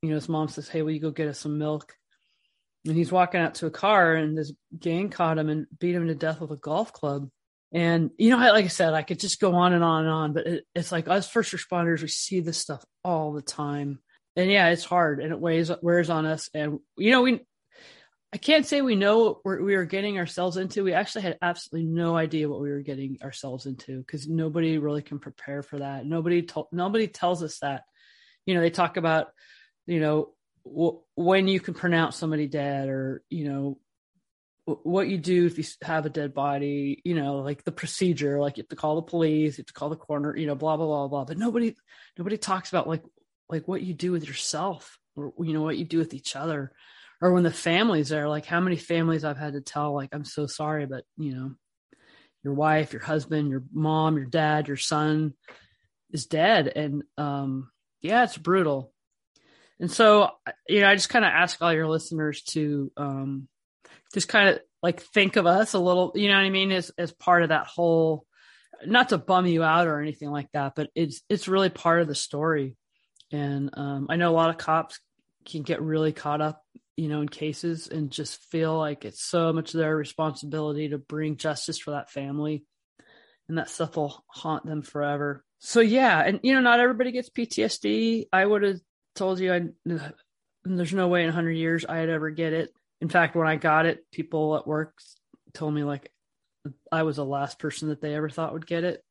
You 0.00 0.10
know, 0.10 0.14
his 0.16 0.28
mom 0.30 0.48
says, 0.48 0.68
Hey, 0.68 0.82
will 0.82 0.92
you 0.92 1.00
go 1.00 1.10
get 1.10 1.28
us 1.28 1.38
some 1.38 1.58
milk? 1.58 1.94
And 2.86 2.96
he's 2.96 3.12
walking 3.12 3.40
out 3.40 3.56
to 3.56 3.66
a 3.66 3.70
car 3.70 4.14
and 4.14 4.36
this 4.36 4.52
gang 4.78 5.10
caught 5.10 5.38
him 5.38 5.48
and 5.48 5.66
beat 5.78 5.94
him 5.94 6.06
to 6.06 6.14
death 6.14 6.40
with 6.40 6.50
a 6.50 6.56
golf 6.56 6.92
club. 6.92 7.28
And 7.74 8.10
you 8.18 8.30
know, 8.30 8.36
like 8.36 8.64
I 8.64 8.68
said, 8.68 8.94
I 8.94 9.02
could 9.02 9.18
just 9.18 9.40
go 9.40 9.52
on 9.56 9.72
and 9.72 9.82
on 9.82 10.04
and 10.04 10.10
on, 10.12 10.32
but 10.32 10.46
it, 10.46 10.64
it's 10.76 10.92
like 10.92 11.08
us 11.08 11.28
first 11.28 11.52
responders, 11.52 12.02
we 12.02 12.08
see 12.08 12.38
this 12.38 12.56
stuff 12.56 12.84
all 13.02 13.32
the 13.32 13.42
time, 13.42 13.98
and 14.36 14.48
yeah, 14.48 14.68
it's 14.68 14.84
hard 14.84 15.20
and 15.20 15.32
it 15.32 15.40
weighs 15.40 15.72
wears 15.82 16.08
on 16.08 16.24
us. 16.24 16.48
And 16.54 16.78
you 16.96 17.10
know, 17.10 17.22
we 17.22 17.40
I 18.32 18.36
can't 18.36 18.64
say 18.64 18.80
we 18.80 18.94
know 18.94 19.40
what 19.42 19.60
we 19.60 19.76
were 19.76 19.84
getting 19.84 20.18
ourselves 20.18 20.56
into. 20.56 20.84
We 20.84 20.92
actually 20.92 21.22
had 21.22 21.38
absolutely 21.42 21.88
no 21.88 22.16
idea 22.16 22.48
what 22.48 22.60
we 22.60 22.70
were 22.70 22.80
getting 22.80 23.18
ourselves 23.22 23.66
into 23.66 23.98
because 23.98 24.28
nobody 24.28 24.78
really 24.78 25.02
can 25.02 25.18
prepare 25.18 25.62
for 25.62 25.80
that. 25.80 26.06
Nobody 26.06 26.42
told 26.42 26.68
nobody 26.70 27.08
tells 27.08 27.42
us 27.42 27.58
that. 27.58 27.82
You 28.46 28.54
know, 28.54 28.60
they 28.60 28.70
talk 28.70 28.96
about 28.96 29.28
you 29.86 29.98
know 29.98 30.32
w- 30.64 31.00
when 31.16 31.48
you 31.48 31.58
can 31.58 31.74
pronounce 31.74 32.16
somebody 32.16 32.46
dead 32.46 32.88
or 32.88 33.22
you 33.30 33.48
know 33.48 33.78
what 34.66 35.08
you 35.08 35.18
do 35.18 35.46
if 35.46 35.58
you 35.58 35.64
have 35.82 36.06
a 36.06 36.10
dead 36.10 36.32
body, 36.32 37.02
you 37.04 37.14
know, 37.14 37.40
like 37.40 37.64
the 37.64 37.72
procedure, 37.72 38.40
like 38.40 38.56
you 38.56 38.62
have 38.62 38.68
to 38.68 38.76
call 38.76 38.96
the 38.96 39.02
police, 39.02 39.58
you 39.58 39.62
have 39.62 39.66
to 39.66 39.72
call 39.74 39.90
the 39.90 39.96
coroner, 39.96 40.36
you 40.36 40.46
know, 40.46 40.54
blah 40.54 40.76
blah 40.76 40.86
blah 40.86 41.08
blah. 41.08 41.24
But 41.24 41.38
nobody 41.38 41.76
nobody 42.18 42.38
talks 42.38 42.70
about 42.70 42.88
like 42.88 43.02
like 43.48 43.68
what 43.68 43.82
you 43.82 43.92
do 43.92 44.12
with 44.12 44.26
yourself, 44.26 44.98
or 45.16 45.32
you 45.40 45.52
know 45.52 45.62
what 45.62 45.76
you 45.76 45.84
do 45.84 45.98
with 45.98 46.14
each 46.14 46.34
other, 46.34 46.72
or 47.20 47.32
when 47.32 47.42
the 47.42 47.50
families 47.50 48.12
are 48.12 48.28
Like 48.28 48.46
how 48.46 48.60
many 48.60 48.76
families 48.76 49.24
I've 49.24 49.38
had 49.38 49.52
to 49.52 49.60
tell, 49.60 49.94
like 49.94 50.14
I'm 50.14 50.24
so 50.24 50.46
sorry, 50.46 50.86
but 50.86 51.04
you 51.18 51.34
know, 51.34 51.54
your 52.42 52.54
wife, 52.54 52.92
your 52.92 53.02
husband, 53.02 53.50
your 53.50 53.64
mom, 53.72 54.16
your 54.16 54.26
dad, 54.26 54.68
your 54.68 54.78
son 54.78 55.34
is 56.10 56.26
dead, 56.26 56.68
and 56.68 57.02
um, 57.18 57.70
yeah, 58.00 58.24
it's 58.24 58.38
brutal. 58.38 58.92
And 59.80 59.90
so, 59.90 60.30
you 60.68 60.80
know, 60.80 60.88
I 60.88 60.94
just 60.94 61.08
kind 61.08 61.24
of 61.24 61.32
ask 61.32 61.60
all 61.60 61.72
your 61.72 61.88
listeners 61.88 62.42
to 62.50 62.92
um, 62.96 63.48
just 64.12 64.28
kind 64.28 64.50
of 64.50 64.60
like 64.82 65.00
think 65.02 65.36
of 65.36 65.46
us 65.46 65.74
a 65.74 65.78
little, 65.78 66.12
you 66.14 66.28
know 66.28 66.34
what 66.34 66.44
I 66.44 66.50
mean, 66.50 66.72
as 66.72 66.90
as 66.98 67.12
part 67.12 67.42
of 67.42 67.48
that 67.50 67.66
whole 67.66 68.26
not 68.86 69.10
to 69.10 69.18
bum 69.18 69.46
you 69.46 69.62
out 69.62 69.86
or 69.86 70.00
anything 70.00 70.30
like 70.30 70.50
that, 70.52 70.74
but 70.74 70.90
it's 70.94 71.22
it's 71.28 71.48
really 71.48 71.70
part 71.70 72.02
of 72.02 72.08
the 72.08 72.14
story. 72.14 72.76
And 73.32 73.70
um, 73.74 74.06
I 74.10 74.16
know 74.16 74.30
a 74.30 74.32
lot 74.36 74.50
of 74.50 74.58
cops 74.58 75.00
can 75.46 75.62
get 75.62 75.82
really 75.82 76.12
caught 76.12 76.40
up, 76.40 76.62
you 76.96 77.08
know, 77.08 77.20
in 77.20 77.28
cases 77.28 77.88
and 77.88 78.10
just 78.10 78.40
feel 78.50 78.76
like 78.76 79.04
it's 79.04 79.22
so 79.22 79.52
much 79.52 79.72
their 79.72 79.96
responsibility 79.96 80.88
to 80.90 80.98
bring 80.98 81.36
justice 81.36 81.78
for 81.78 81.92
that 81.92 82.10
family. 82.10 82.64
and 83.48 83.58
that 83.58 83.70
stuff 83.70 83.96
will 83.96 84.24
haunt 84.28 84.64
them 84.66 84.82
forever. 84.82 85.44
So 85.58 85.80
yeah, 85.80 86.20
and 86.20 86.40
you 86.42 86.54
know, 86.54 86.60
not 86.60 86.80
everybody 86.80 87.12
gets 87.12 87.30
PTSD. 87.30 88.26
I 88.32 88.44
would 88.44 88.62
have 88.62 88.80
told 89.14 89.38
you 89.40 89.52
I 89.52 89.62
there's 90.64 90.94
no 90.94 91.08
way 91.08 91.20
in 91.20 91.26
100 91.26 91.52
years 91.52 91.84
I'd 91.88 92.08
ever 92.08 92.30
get 92.30 92.52
it. 92.52 92.70
In 93.04 93.10
fact, 93.10 93.36
when 93.36 93.46
I 93.46 93.56
got 93.56 93.84
it, 93.84 94.10
people 94.10 94.56
at 94.56 94.66
work 94.66 94.94
told 95.52 95.74
me 95.74 95.84
like 95.84 96.10
I 96.90 97.02
was 97.02 97.16
the 97.16 97.24
last 97.24 97.58
person 97.58 97.90
that 97.90 98.00
they 98.00 98.14
ever 98.14 98.30
thought 98.30 98.54
would 98.54 98.66
get 98.66 98.82
it. 98.82 99.04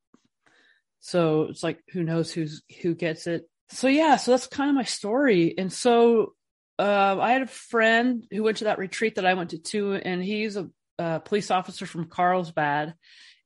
So 0.98 1.42
it's 1.42 1.62
like 1.62 1.78
who 1.92 2.02
knows 2.02 2.32
who's 2.32 2.64
who 2.82 2.96
gets 2.96 3.28
it. 3.28 3.48
So 3.68 3.86
yeah, 3.86 4.16
so 4.16 4.32
that's 4.32 4.48
kind 4.48 4.68
of 4.68 4.74
my 4.74 4.82
story. 4.82 5.54
And 5.56 5.72
so 5.72 6.34
uh, 6.76 7.16
I 7.20 7.34
had 7.34 7.42
a 7.42 7.46
friend 7.46 8.26
who 8.32 8.42
went 8.42 8.56
to 8.56 8.64
that 8.64 8.80
retreat 8.80 9.14
that 9.14 9.26
I 9.26 9.34
went 9.34 9.50
to 9.50 9.58
too, 9.58 9.94
and 9.94 10.20
he's 10.20 10.56
a, 10.56 10.68
a 10.98 11.20
police 11.20 11.52
officer 11.52 11.86
from 11.86 12.08
Carlsbad, 12.08 12.94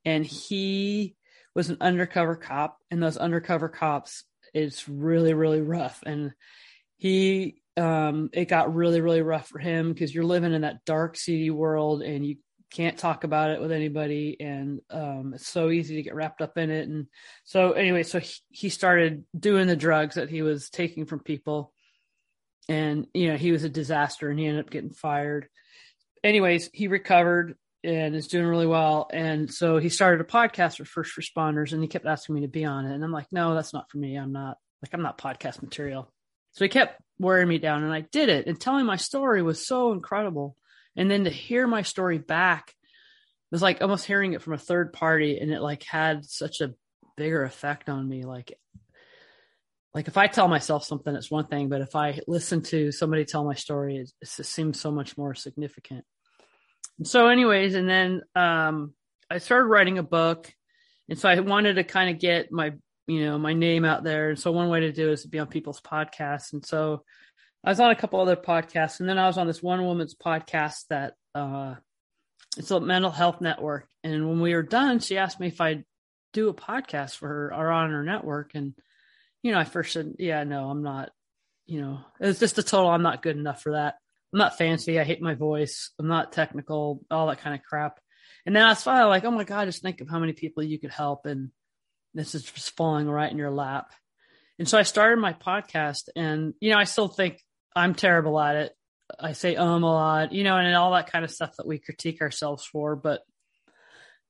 and 0.06 0.24
he 0.24 1.14
was 1.54 1.68
an 1.68 1.76
undercover 1.82 2.36
cop. 2.36 2.78
And 2.90 3.02
those 3.02 3.18
undercover 3.18 3.68
cops, 3.68 4.24
it's 4.54 4.88
really 4.88 5.34
really 5.34 5.60
rough. 5.60 6.02
And 6.06 6.32
he 6.96 7.60
um, 7.78 8.30
it 8.32 8.46
got 8.46 8.74
really 8.74 9.00
really 9.00 9.22
rough 9.22 9.48
for 9.48 9.58
him 9.58 9.92
because 9.92 10.14
you're 10.14 10.24
living 10.24 10.52
in 10.52 10.62
that 10.62 10.84
dark 10.84 11.16
seedy 11.16 11.50
world, 11.50 12.02
and 12.02 12.26
you 12.26 12.36
can't 12.70 12.98
talk 12.98 13.24
about 13.24 13.50
it 13.50 13.60
with 13.60 13.72
anybody 13.72 14.36
and 14.40 14.80
um, 14.90 15.32
it's 15.34 15.46
so 15.46 15.70
easy 15.70 15.96
to 15.96 16.02
get 16.02 16.14
wrapped 16.14 16.42
up 16.42 16.58
in 16.58 16.70
it. 16.70 16.88
And 16.88 17.06
so 17.44 17.72
anyway 17.72 18.02
so 18.02 18.20
he, 18.20 18.32
he 18.50 18.68
started 18.68 19.24
doing 19.38 19.66
the 19.66 19.76
drugs 19.76 20.16
that 20.16 20.30
he 20.30 20.42
was 20.42 20.68
taking 20.70 21.06
from 21.06 21.20
people 21.20 21.72
and 22.68 23.06
you 23.14 23.28
know 23.28 23.36
he 23.36 23.52
was 23.52 23.64
a 23.64 23.70
disaster 23.70 24.28
and 24.28 24.38
he 24.38 24.46
ended 24.46 24.64
up 24.64 24.70
getting 24.70 24.90
fired. 24.90 25.48
Anyways 26.22 26.68
he 26.72 26.88
recovered 26.88 27.56
and 27.84 28.14
is 28.14 28.28
doing 28.28 28.46
really 28.46 28.66
well. 28.66 29.08
And 29.12 29.52
so 29.52 29.78
he 29.78 29.88
started 29.88 30.20
a 30.20 30.24
podcast 30.24 30.76
for 30.76 30.84
first 30.84 31.16
responders 31.16 31.72
and 31.72 31.80
he 31.80 31.88
kept 31.88 32.06
asking 32.06 32.34
me 32.34 32.40
to 32.42 32.48
be 32.48 32.64
on 32.64 32.84
it. 32.84 32.94
And 32.94 33.02
i'm 33.02 33.12
like 33.12 33.28
no 33.32 33.54
that's 33.54 33.72
not 33.72 33.90
for 33.90 33.98
me. 33.98 34.16
I'm 34.16 34.32
not 34.32 34.58
like 34.82 34.92
i'm 34.92 35.02
not 35.02 35.18
podcast 35.18 35.62
material. 35.62 36.12
So 36.52 36.64
he 36.64 36.68
kept 36.68 37.00
wearing 37.18 37.48
me 37.48 37.58
down 37.58 37.82
and 37.82 37.92
i 37.92 38.00
did 38.00 38.28
it 38.28 38.46
and 38.46 38.60
telling 38.60 38.86
my 38.86 38.96
story 38.96 39.42
was 39.42 39.66
so 39.66 39.92
incredible 39.92 40.56
and 40.96 41.10
then 41.10 41.24
to 41.24 41.30
hear 41.30 41.66
my 41.66 41.82
story 41.82 42.18
back 42.18 42.74
was 43.50 43.62
like 43.62 43.80
almost 43.80 44.04
hearing 44.04 44.34
it 44.34 44.42
from 44.42 44.52
a 44.52 44.58
third 44.58 44.92
party 44.92 45.38
and 45.38 45.50
it 45.50 45.60
like 45.60 45.82
had 45.82 46.24
such 46.24 46.60
a 46.60 46.74
bigger 47.16 47.42
effect 47.42 47.88
on 47.88 48.08
me 48.08 48.24
like 48.24 48.56
like 49.94 50.06
if 50.06 50.16
I 50.16 50.26
tell 50.26 50.48
myself 50.48 50.84
something, 50.84 51.14
it's 51.14 51.30
one 51.30 51.46
thing, 51.46 51.68
but 51.68 51.80
if 51.80 51.96
I 51.96 52.20
listen 52.28 52.62
to 52.64 52.92
somebody 52.92 53.24
tell 53.24 53.44
my 53.44 53.54
story, 53.54 53.96
it, 53.96 54.12
it 54.20 54.28
seems 54.28 54.78
so 54.78 54.90
much 54.90 55.16
more 55.16 55.34
significant. 55.34 56.04
And 56.98 57.06
so, 57.08 57.28
anyways, 57.28 57.74
and 57.74 57.88
then 57.88 58.22
um, 58.36 58.92
I 59.30 59.38
started 59.38 59.66
writing 59.66 59.98
a 59.98 60.02
book, 60.02 60.52
and 61.08 61.18
so 61.18 61.28
I 61.28 61.40
wanted 61.40 61.74
to 61.74 61.84
kind 61.84 62.10
of 62.10 62.20
get 62.20 62.52
my 62.52 62.74
you 63.08 63.24
know 63.24 63.38
my 63.38 63.54
name 63.54 63.84
out 63.84 64.04
there. 64.04 64.30
And 64.30 64.38
so 64.38 64.52
one 64.52 64.68
way 64.68 64.80
to 64.80 64.92
do 64.92 65.10
is 65.10 65.22
to 65.22 65.28
be 65.28 65.40
on 65.40 65.48
people's 65.48 65.80
podcasts. 65.80 66.52
And 66.52 66.64
so 66.64 67.02
I 67.64 67.70
was 67.70 67.80
on 67.80 67.90
a 67.90 67.96
couple 67.96 68.20
other 68.20 68.36
podcasts, 68.36 69.00
and 69.00 69.08
then 69.08 69.18
I 69.18 69.26
was 69.26 69.38
on 69.38 69.48
this 69.48 69.62
one 69.62 69.84
woman's 69.84 70.14
podcast 70.14 70.84
that 70.90 71.14
uh, 71.34 71.74
it's 72.56 72.70
a 72.70 72.80
mental 72.80 73.10
health 73.10 73.40
network. 73.40 73.88
And 74.04 74.28
when 74.28 74.40
we 74.40 74.54
were 74.54 74.62
done, 74.62 75.00
she 75.00 75.18
asked 75.18 75.40
me 75.40 75.48
if 75.48 75.60
I'd 75.60 75.84
do 76.32 76.48
a 76.48 76.54
podcast 76.54 77.16
for 77.16 77.26
her 77.26 77.54
or 77.54 77.70
on 77.70 77.90
her 77.90 78.04
network, 78.04 78.52
and 78.54 78.74
you 79.42 79.52
know, 79.52 79.58
I 79.58 79.64
first 79.64 79.92
said, 79.92 80.14
yeah, 80.18 80.44
no, 80.44 80.68
I'm 80.68 80.82
not, 80.82 81.10
you 81.66 81.80
know, 81.80 82.00
it's 82.20 82.40
just 82.40 82.58
a 82.58 82.62
total, 82.62 82.90
I'm 82.90 83.02
not 83.02 83.22
good 83.22 83.36
enough 83.36 83.62
for 83.62 83.72
that. 83.72 83.96
I'm 84.32 84.38
not 84.38 84.58
fancy. 84.58 84.98
I 84.98 85.04
hate 85.04 85.22
my 85.22 85.34
voice. 85.34 85.92
I'm 85.98 86.08
not 86.08 86.32
technical, 86.32 87.02
all 87.10 87.28
that 87.28 87.40
kind 87.40 87.54
of 87.54 87.62
crap. 87.62 88.00
And 88.44 88.54
then 88.54 88.64
I 88.64 88.70
was 88.70 88.82
finally 88.82 89.08
like, 89.08 89.24
oh 89.24 89.30
my 89.30 89.44
God, 89.44 89.66
just 89.66 89.82
think 89.82 90.00
of 90.00 90.08
how 90.08 90.18
many 90.18 90.32
people 90.32 90.62
you 90.62 90.78
could 90.78 90.90
help. 90.90 91.24
And 91.26 91.50
this 92.18 92.34
is 92.34 92.42
just 92.44 92.76
falling 92.76 93.08
right 93.08 93.30
in 93.30 93.38
your 93.38 93.50
lap. 93.50 93.92
And 94.58 94.68
so 94.68 94.76
I 94.76 94.82
started 94.82 95.20
my 95.20 95.32
podcast 95.32 96.08
and, 96.16 96.54
you 96.60 96.70
know, 96.70 96.78
I 96.78 96.84
still 96.84 97.08
think 97.08 97.40
I'm 97.76 97.94
terrible 97.94 98.40
at 98.40 98.56
it. 98.56 98.72
I 99.18 99.32
say 99.32 99.56
um 99.56 99.82
a 99.84 99.92
lot, 99.92 100.32
you 100.32 100.44
know, 100.44 100.56
and 100.56 100.74
all 100.74 100.92
that 100.92 101.10
kind 101.10 101.24
of 101.24 101.30
stuff 101.30 101.56
that 101.56 101.66
we 101.66 101.78
critique 101.78 102.20
ourselves 102.20 102.64
for. 102.64 102.96
But, 102.96 103.22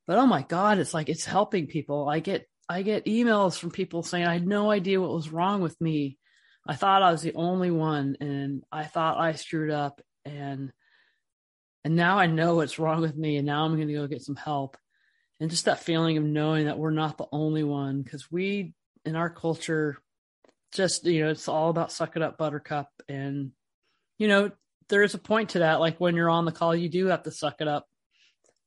but 0.07 0.19
oh 0.19 0.27
my 0.27 0.43
God, 0.43 0.79
it's 0.79 0.95
like 0.95 1.09
it's 1.09 1.25
helping 1.25 1.67
people. 1.67 2.09
I 2.09 2.21
get 2.21 2.47
I 2.69 2.83
get 2.83 3.07
emails 3.07 3.59
from 3.59 3.71
people 3.71 4.03
saying 4.03 4.27
I 4.27 4.35
had 4.35 4.47
no 4.47 4.71
idea 4.71 5.01
what 5.01 5.13
was 5.13 5.33
wrong 5.33 5.63
with 5.63 5.81
me. 5.81 6.19
I 6.67 6.75
thought 6.77 7.03
I 7.03 7.11
was 7.11 7.23
the 7.23 7.35
only 7.35 7.71
one 7.71 8.17
and 8.21 8.63
I 8.71 8.85
thought 8.85 9.19
I 9.19 9.33
screwed 9.33 9.71
up 9.71 10.03
and 10.27 10.71
and 11.85 11.97
now 11.97 12.19
I 12.19 12.27
know 12.27 12.57
what's 12.57 12.79
wrong 12.79 13.01
with 13.01 13.17
me 13.17 13.39
and 13.39 13.47
now 13.47 13.65
I'm 13.65 13.77
going 13.77 13.89
to 13.89 13.95
go 13.95 14.07
get 14.07 14.21
some 14.21 14.37
help. 14.37 14.77
And 15.41 15.51
just 15.51 15.67
that 15.67 15.83
feeling 15.85 16.17
of 16.17 16.25
knowing 16.25 16.67
that 16.67 16.79
we're 16.79 16.91
not 16.91 17.17
the 17.17 17.29
only 17.31 17.63
one 17.63 18.05
cuz 18.05 18.31
we 18.31 18.75
in 19.05 19.15
our 19.15 19.31
culture 19.31 19.97
just 20.73 21.07
you 21.07 21.25
know 21.25 21.31
it's 21.31 21.49
all 21.49 21.71
about 21.71 21.93
suck 21.93 22.17
it 22.17 22.23
up 22.23 22.37
buttercup 22.37 22.91
and 23.09 23.53
you 24.19 24.29
know 24.29 24.51
there 24.89 25.03
is 25.03 25.15
a 25.15 25.19
point 25.19 25.51
to 25.51 25.61
that 25.61 25.81
like 25.81 25.99
when 25.99 26.17
you're 26.17 26.29
on 26.29 26.45
the 26.45 26.53
call 26.53 26.75
you 26.75 26.89
do 26.89 27.07
have 27.07 27.23
to 27.23 27.31
suck 27.31 27.61
it 27.61 27.69
up 27.69 27.89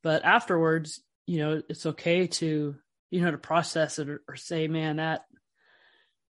but 0.02 0.24
afterwards 0.24 1.02
you 1.28 1.40
know 1.40 1.62
it's 1.70 1.86
okay 1.86 2.28
to 2.28 2.76
you 3.12 3.22
know, 3.22 3.32
to 3.32 3.38
process 3.38 4.00
it 4.00 4.10
or, 4.10 4.24
or 4.28 4.36
say, 4.36 4.68
man, 4.68 4.96
that 4.96 5.22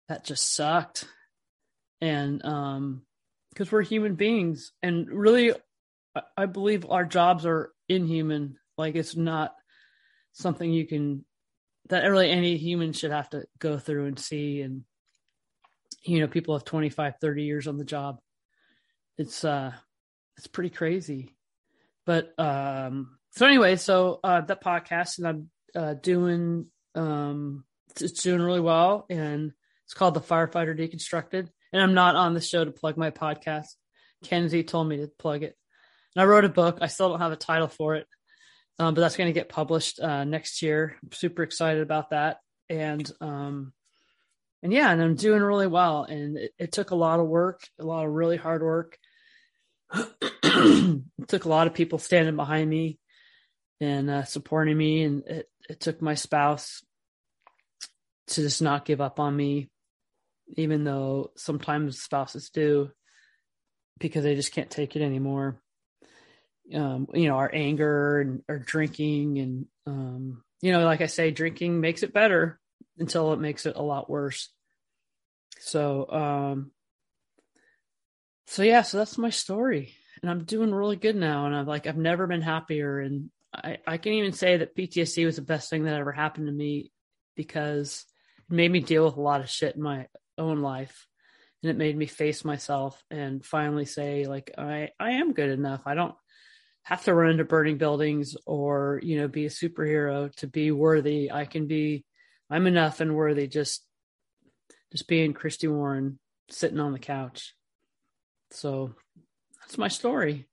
that 0.07 0.23
just 0.23 0.53
sucked. 0.53 1.05
And 1.99 2.45
um 2.45 3.01
because 3.49 3.71
we're 3.71 3.81
human 3.81 4.15
beings 4.15 4.71
and 4.83 5.09
really 5.09 5.51
I 6.37 6.45
believe 6.45 6.85
our 6.89 7.05
jobs 7.05 7.45
are 7.45 7.71
inhuman. 7.89 8.57
Like 8.77 8.95
it's 8.95 9.15
not 9.15 9.53
something 10.37 10.71
you 10.71 10.85
can 10.85 11.25
that 11.89 12.03
really 12.03 12.29
any 12.29 12.57
human 12.57 12.93
should 12.93 13.11
have 13.11 13.29
to 13.29 13.45
go 13.59 13.77
through 13.77 14.05
and 14.07 14.19
see 14.19 14.61
and 14.61 14.83
you 16.03 16.19
know 16.19 16.27
people 16.27 16.55
have 16.55 16.65
25 16.65 17.15
30 17.19 17.43
years 17.43 17.67
on 17.67 17.77
the 17.77 17.85
job 17.85 18.19
it's 19.17 19.43
uh 19.43 19.71
it's 20.37 20.47
pretty 20.47 20.69
crazy 20.69 21.35
but 22.05 22.33
um 22.39 23.17
so 23.31 23.45
anyway 23.45 23.75
so 23.75 24.19
uh 24.23 24.41
that 24.41 24.63
podcast 24.63 25.17
and 25.17 25.27
i'm 25.27 25.49
uh, 25.75 25.93
doing 25.93 26.65
um, 26.97 27.63
it's 28.01 28.23
doing 28.23 28.41
really 28.41 28.59
well, 28.59 29.05
and 29.09 29.53
it's 29.85 29.93
called 29.93 30.13
the 30.13 30.21
Firefighter 30.21 30.77
Deconstructed. 30.77 31.49
And 31.73 31.81
I'm 31.81 31.93
not 31.93 32.15
on 32.15 32.33
the 32.33 32.41
show 32.41 32.63
to 32.63 32.71
plug 32.71 32.97
my 32.97 33.11
podcast. 33.11 33.67
Kenzie 34.23 34.63
told 34.63 34.87
me 34.87 34.97
to 34.97 35.07
plug 35.07 35.43
it. 35.43 35.55
And 36.15 36.21
I 36.21 36.25
wrote 36.25 36.45
a 36.45 36.49
book. 36.49 36.79
I 36.81 36.87
still 36.87 37.09
don't 37.09 37.19
have 37.19 37.31
a 37.31 37.37
title 37.37 37.67
for 37.67 37.95
it, 37.95 38.07
um, 38.79 38.93
but 38.93 39.01
that's 39.01 39.17
going 39.17 39.27
to 39.27 39.39
get 39.39 39.49
published 39.49 39.99
uh, 39.99 40.23
next 40.23 40.61
year. 40.61 40.97
I'm 41.03 41.11
super 41.11 41.43
excited 41.43 41.81
about 41.81 42.11
that. 42.11 42.37
And 42.69 43.09
um, 43.21 43.73
and 44.61 44.73
yeah, 44.73 44.91
and 44.91 45.01
I'm 45.01 45.15
doing 45.15 45.41
really 45.41 45.67
well. 45.67 46.03
And 46.03 46.37
it, 46.37 46.51
it 46.59 46.71
took 46.71 46.91
a 46.91 46.95
lot 46.95 47.19
of 47.19 47.27
work, 47.27 47.61
a 47.79 47.85
lot 47.85 48.05
of 48.05 48.11
really 48.11 48.37
hard 48.37 48.61
work. 48.61 48.97
it 49.93 51.27
took 51.27 51.45
a 51.45 51.49
lot 51.49 51.67
of 51.67 51.73
people 51.73 51.99
standing 51.99 52.35
behind 52.35 52.69
me 52.69 52.99
and 53.79 54.09
uh, 54.09 54.23
supporting 54.23 54.77
me, 54.77 55.03
and 55.03 55.23
it, 55.27 55.49
it 55.69 55.79
took 55.79 56.01
my 56.01 56.15
spouse 56.15 56.83
to 58.27 58.41
just 58.41 58.61
not 58.61 58.85
give 58.85 58.99
up 58.99 59.19
on 59.19 59.35
me, 59.35 59.69
even 60.57 60.83
though 60.83 61.31
sometimes 61.35 62.01
spouses 62.01 62.49
do 62.49 62.91
because 63.99 64.23
they 64.23 64.35
just 64.35 64.51
can't 64.51 64.69
take 64.69 64.95
it 64.95 65.01
anymore. 65.01 65.61
Um, 66.73 67.07
you 67.13 67.27
know, 67.27 67.37
our 67.37 67.49
anger 67.53 68.19
and 68.19 68.43
our 68.49 68.59
drinking 68.59 69.39
and 69.39 69.65
um, 69.85 70.43
you 70.61 70.71
know, 70.71 70.83
like 70.83 71.01
I 71.01 71.05
say, 71.05 71.31
drinking 71.31 71.79
makes 71.79 72.03
it 72.03 72.13
better 72.13 72.59
until 72.97 73.33
it 73.33 73.39
makes 73.39 73.65
it 73.65 73.75
a 73.75 73.81
lot 73.81 74.09
worse. 74.09 74.49
So 75.59 76.09
um 76.11 76.71
so 78.47 78.63
yeah, 78.63 78.81
so 78.81 78.97
that's 78.97 79.17
my 79.17 79.29
story. 79.29 79.93
And 80.21 80.31
I'm 80.31 80.45
doing 80.45 80.73
really 80.73 80.95
good 80.95 81.15
now 81.15 81.45
and 81.45 81.55
I'm 81.55 81.67
like 81.67 81.87
I've 81.87 81.97
never 81.97 82.27
been 82.27 82.41
happier 82.41 82.99
and 82.99 83.29
I, 83.53 83.77
I 83.87 83.97
can 83.97 84.13
even 84.13 84.33
say 84.33 84.57
that 84.57 84.75
PTSD 84.75 85.25
was 85.25 85.37
the 85.37 85.41
best 85.41 85.69
thing 85.69 85.85
that 85.85 85.99
ever 85.99 86.11
happened 86.11 86.47
to 86.47 86.53
me 86.53 86.91
because 87.35 88.05
it 88.49 88.53
made 88.53 88.71
me 88.71 88.79
deal 88.79 89.05
with 89.05 89.15
a 89.15 89.21
lot 89.21 89.41
of 89.41 89.49
shit 89.49 89.75
in 89.75 89.81
my 89.81 90.07
own 90.37 90.61
life. 90.61 91.07
And 91.63 91.71
it 91.71 91.77
made 91.77 91.97
me 91.97 92.05
face 92.05 92.45
myself 92.45 93.01
and 93.09 93.43
finally 93.43 93.85
say, 93.85 94.25
like, 94.25 94.51
I, 94.57 94.89
I 94.99 95.11
am 95.13 95.33
good 95.33 95.49
enough. 95.49 95.81
I 95.85 95.95
don't 95.95 96.13
have 96.87 97.03
to 97.03 97.13
run 97.13 97.31
into 97.31 97.43
burning 97.43 97.77
buildings 97.77 98.37
or, 98.45 99.01
you 99.03 99.19
know, 99.19 99.27
be 99.27 99.45
a 99.45 99.49
superhero 99.49 100.33
to 100.37 100.47
be 100.47 100.71
worthy. 100.71 101.29
I 101.29 101.43
can 101.43 101.67
be, 101.67 102.05
I'm 102.49 102.65
enough 102.65 103.01
and 103.01 103.13
worthy 103.13 103.47
just, 103.47 103.85
just 104.93 105.05
being 105.05 105.33
Christy 105.33 105.67
Warren 105.67 106.17
sitting 106.49 106.79
on 106.79 106.93
the 106.93 106.99
couch. 106.99 107.53
So 108.51 108.95
that's 109.59 109.77
my 109.77 109.89
story. 109.89 110.47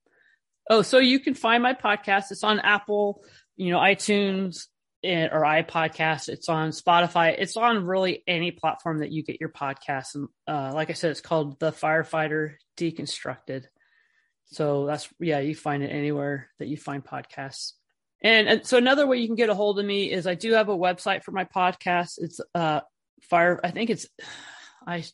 Oh, 0.68 0.83
so 0.83 0.99
you 0.99 1.20
can 1.20 1.35
find 1.35 1.62
my 1.62 1.73
podcast. 1.73 2.33
It's 2.33 2.42
on 2.42 2.59
Apple, 2.59 3.23
you 3.55 3.70
know, 3.70 3.79
iTunes 3.79 4.66
eh, 5.05 5.29
or 5.31 5.42
iPodcast. 5.42 6.29
It's 6.29 6.49
on 6.49 6.70
Spotify. 6.70 7.37
It's 7.38 7.57
on 7.57 7.85
really 7.85 8.25
any 8.27 8.51
platform 8.51 8.99
that 8.99 9.12
you 9.12 9.23
get 9.23 9.40
your 9.40 9.51
podcast. 9.51 10.16
And 10.16 10.27
uh, 10.49 10.73
like 10.75 10.90
I 10.90 10.94
said, 10.94 11.12
it's 11.12 11.20
called 11.20 11.61
The 11.61 11.70
Firefighter 11.70 12.55
Deconstructed. 12.77 13.66
So 14.46 14.87
that's 14.87 15.09
yeah, 15.20 15.40
you 15.40 15.54
find 15.54 15.83
it 15.83 15.88
anywhere 15.88 16.48
that 16.59 16.68
you 16.68 16.76
find 16.76 17.02
podcasts. 17.04 17.72
And, 18.22 18.48
and 18.48 18.66
so 18.66 18.78
another 18.78 19.07
way 19.07 19.18
you 19.18 19.26
can 19.26 19.37
get 19.37 19.50
a 19.50 19.54
hold 19.54 19.78
of 19.78 19.85
me 19.85 20.11
is 20.11 20.26
I 20.26 20.35
do 20.35 20.52
have 20.52 20.70
a 20.70 20.76
website 20.76 21.22
for 21.24 21.33
my 21.33 21.44
podcast. 21.44 22.14
It's 22.18 22.40
uh 22.54 22.80
fire. 23.22 23.61
I 23.62 23.70
think 23.70 23.90
it's 23.90 24.07
I 24.87 25.04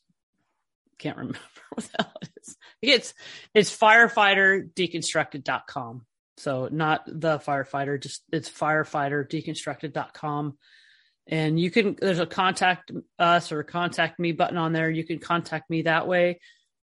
can't 0.99 1.17
remember 1.17 1.39
what 1.75 1.87
the 1.87 2.03
hell 2.03 2.13
it 2.23 2.31
is. 2.43 2.57
It's 2.83 3.15
it's 3.55 3.77
firefighterdeconstructed.com. 3.77 6.07
So 6.37 6.69
not 6.73 7.05
the 7.07 7.39
firefighter, 7.39 8.01
just 8.01 8.23
it's 8.33 8.49
firefighterdeconstructed.com. 8.49 10.57
And 11.27 11.61
you 11.61 11.71
can 11.71 11.97
there's 12.01 12.19
a 12.19 12.25
contact 12.27 12.91
us 13.19 13.53
or 13.53 13.63
contact 13.63 14.19
me 14.19 14.33
button 14.33 14.57
on 14.57 14.73
there. 14.73 14.89
You 14.91 15.05
can 15.05 15.19
contact 15.19 15.69
me 15.71 15.83
that 15.83 16.09
way. 16.09 16.41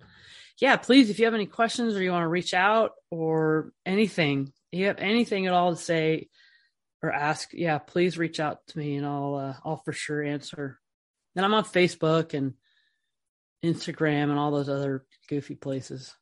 yeah, 0.57 0.77
please, 0.77 1.09
if 1.09 1.19
you 1.19 1.25
have 1.25 1.33
any 1.33 1.47
questions 1.47 1.97
or 1.97 2.01
you 2.01 2.11
want 2.11 2.23
to 2.23 2.29
reach 2.29 2.53
out 2.53 2.91
or 3.09 3.73
anything, 3.85 4.53
you 4.71 4.85
have 4.85 4.99
anything 4.99 5.47
at 5.47 5.53
all 5.53 5.71
to 5.71 5.81
say 5.81 6.29
or 7.03 7.11
ask, 7.11 7.49
yeah, 7.51 7.77
please 7.77 8.17
reach 8.17 8.39
out 8.39 8.59
to 8.67 8.77
me 8.77 8.95
and 8.95 9.05
I'll, 9.05 9.35
uh, 9.35 9.55
I'll 9.65 9.81
for 9.83 9.91
sure 9.91 10.23
answer. 10.23 10.79
And 11.35 11.43
I'm 11.43 11.53
on 11.53 11.65
Facebook 11.65 12.33
and 12.33 12.53
Instagram 13.65 14.29
and 14.29 14.39
all 14.39 14.51
those 14.51 14.69
other 14.69 15.03
goofy 15.27 15.55
places. 15.55 16.15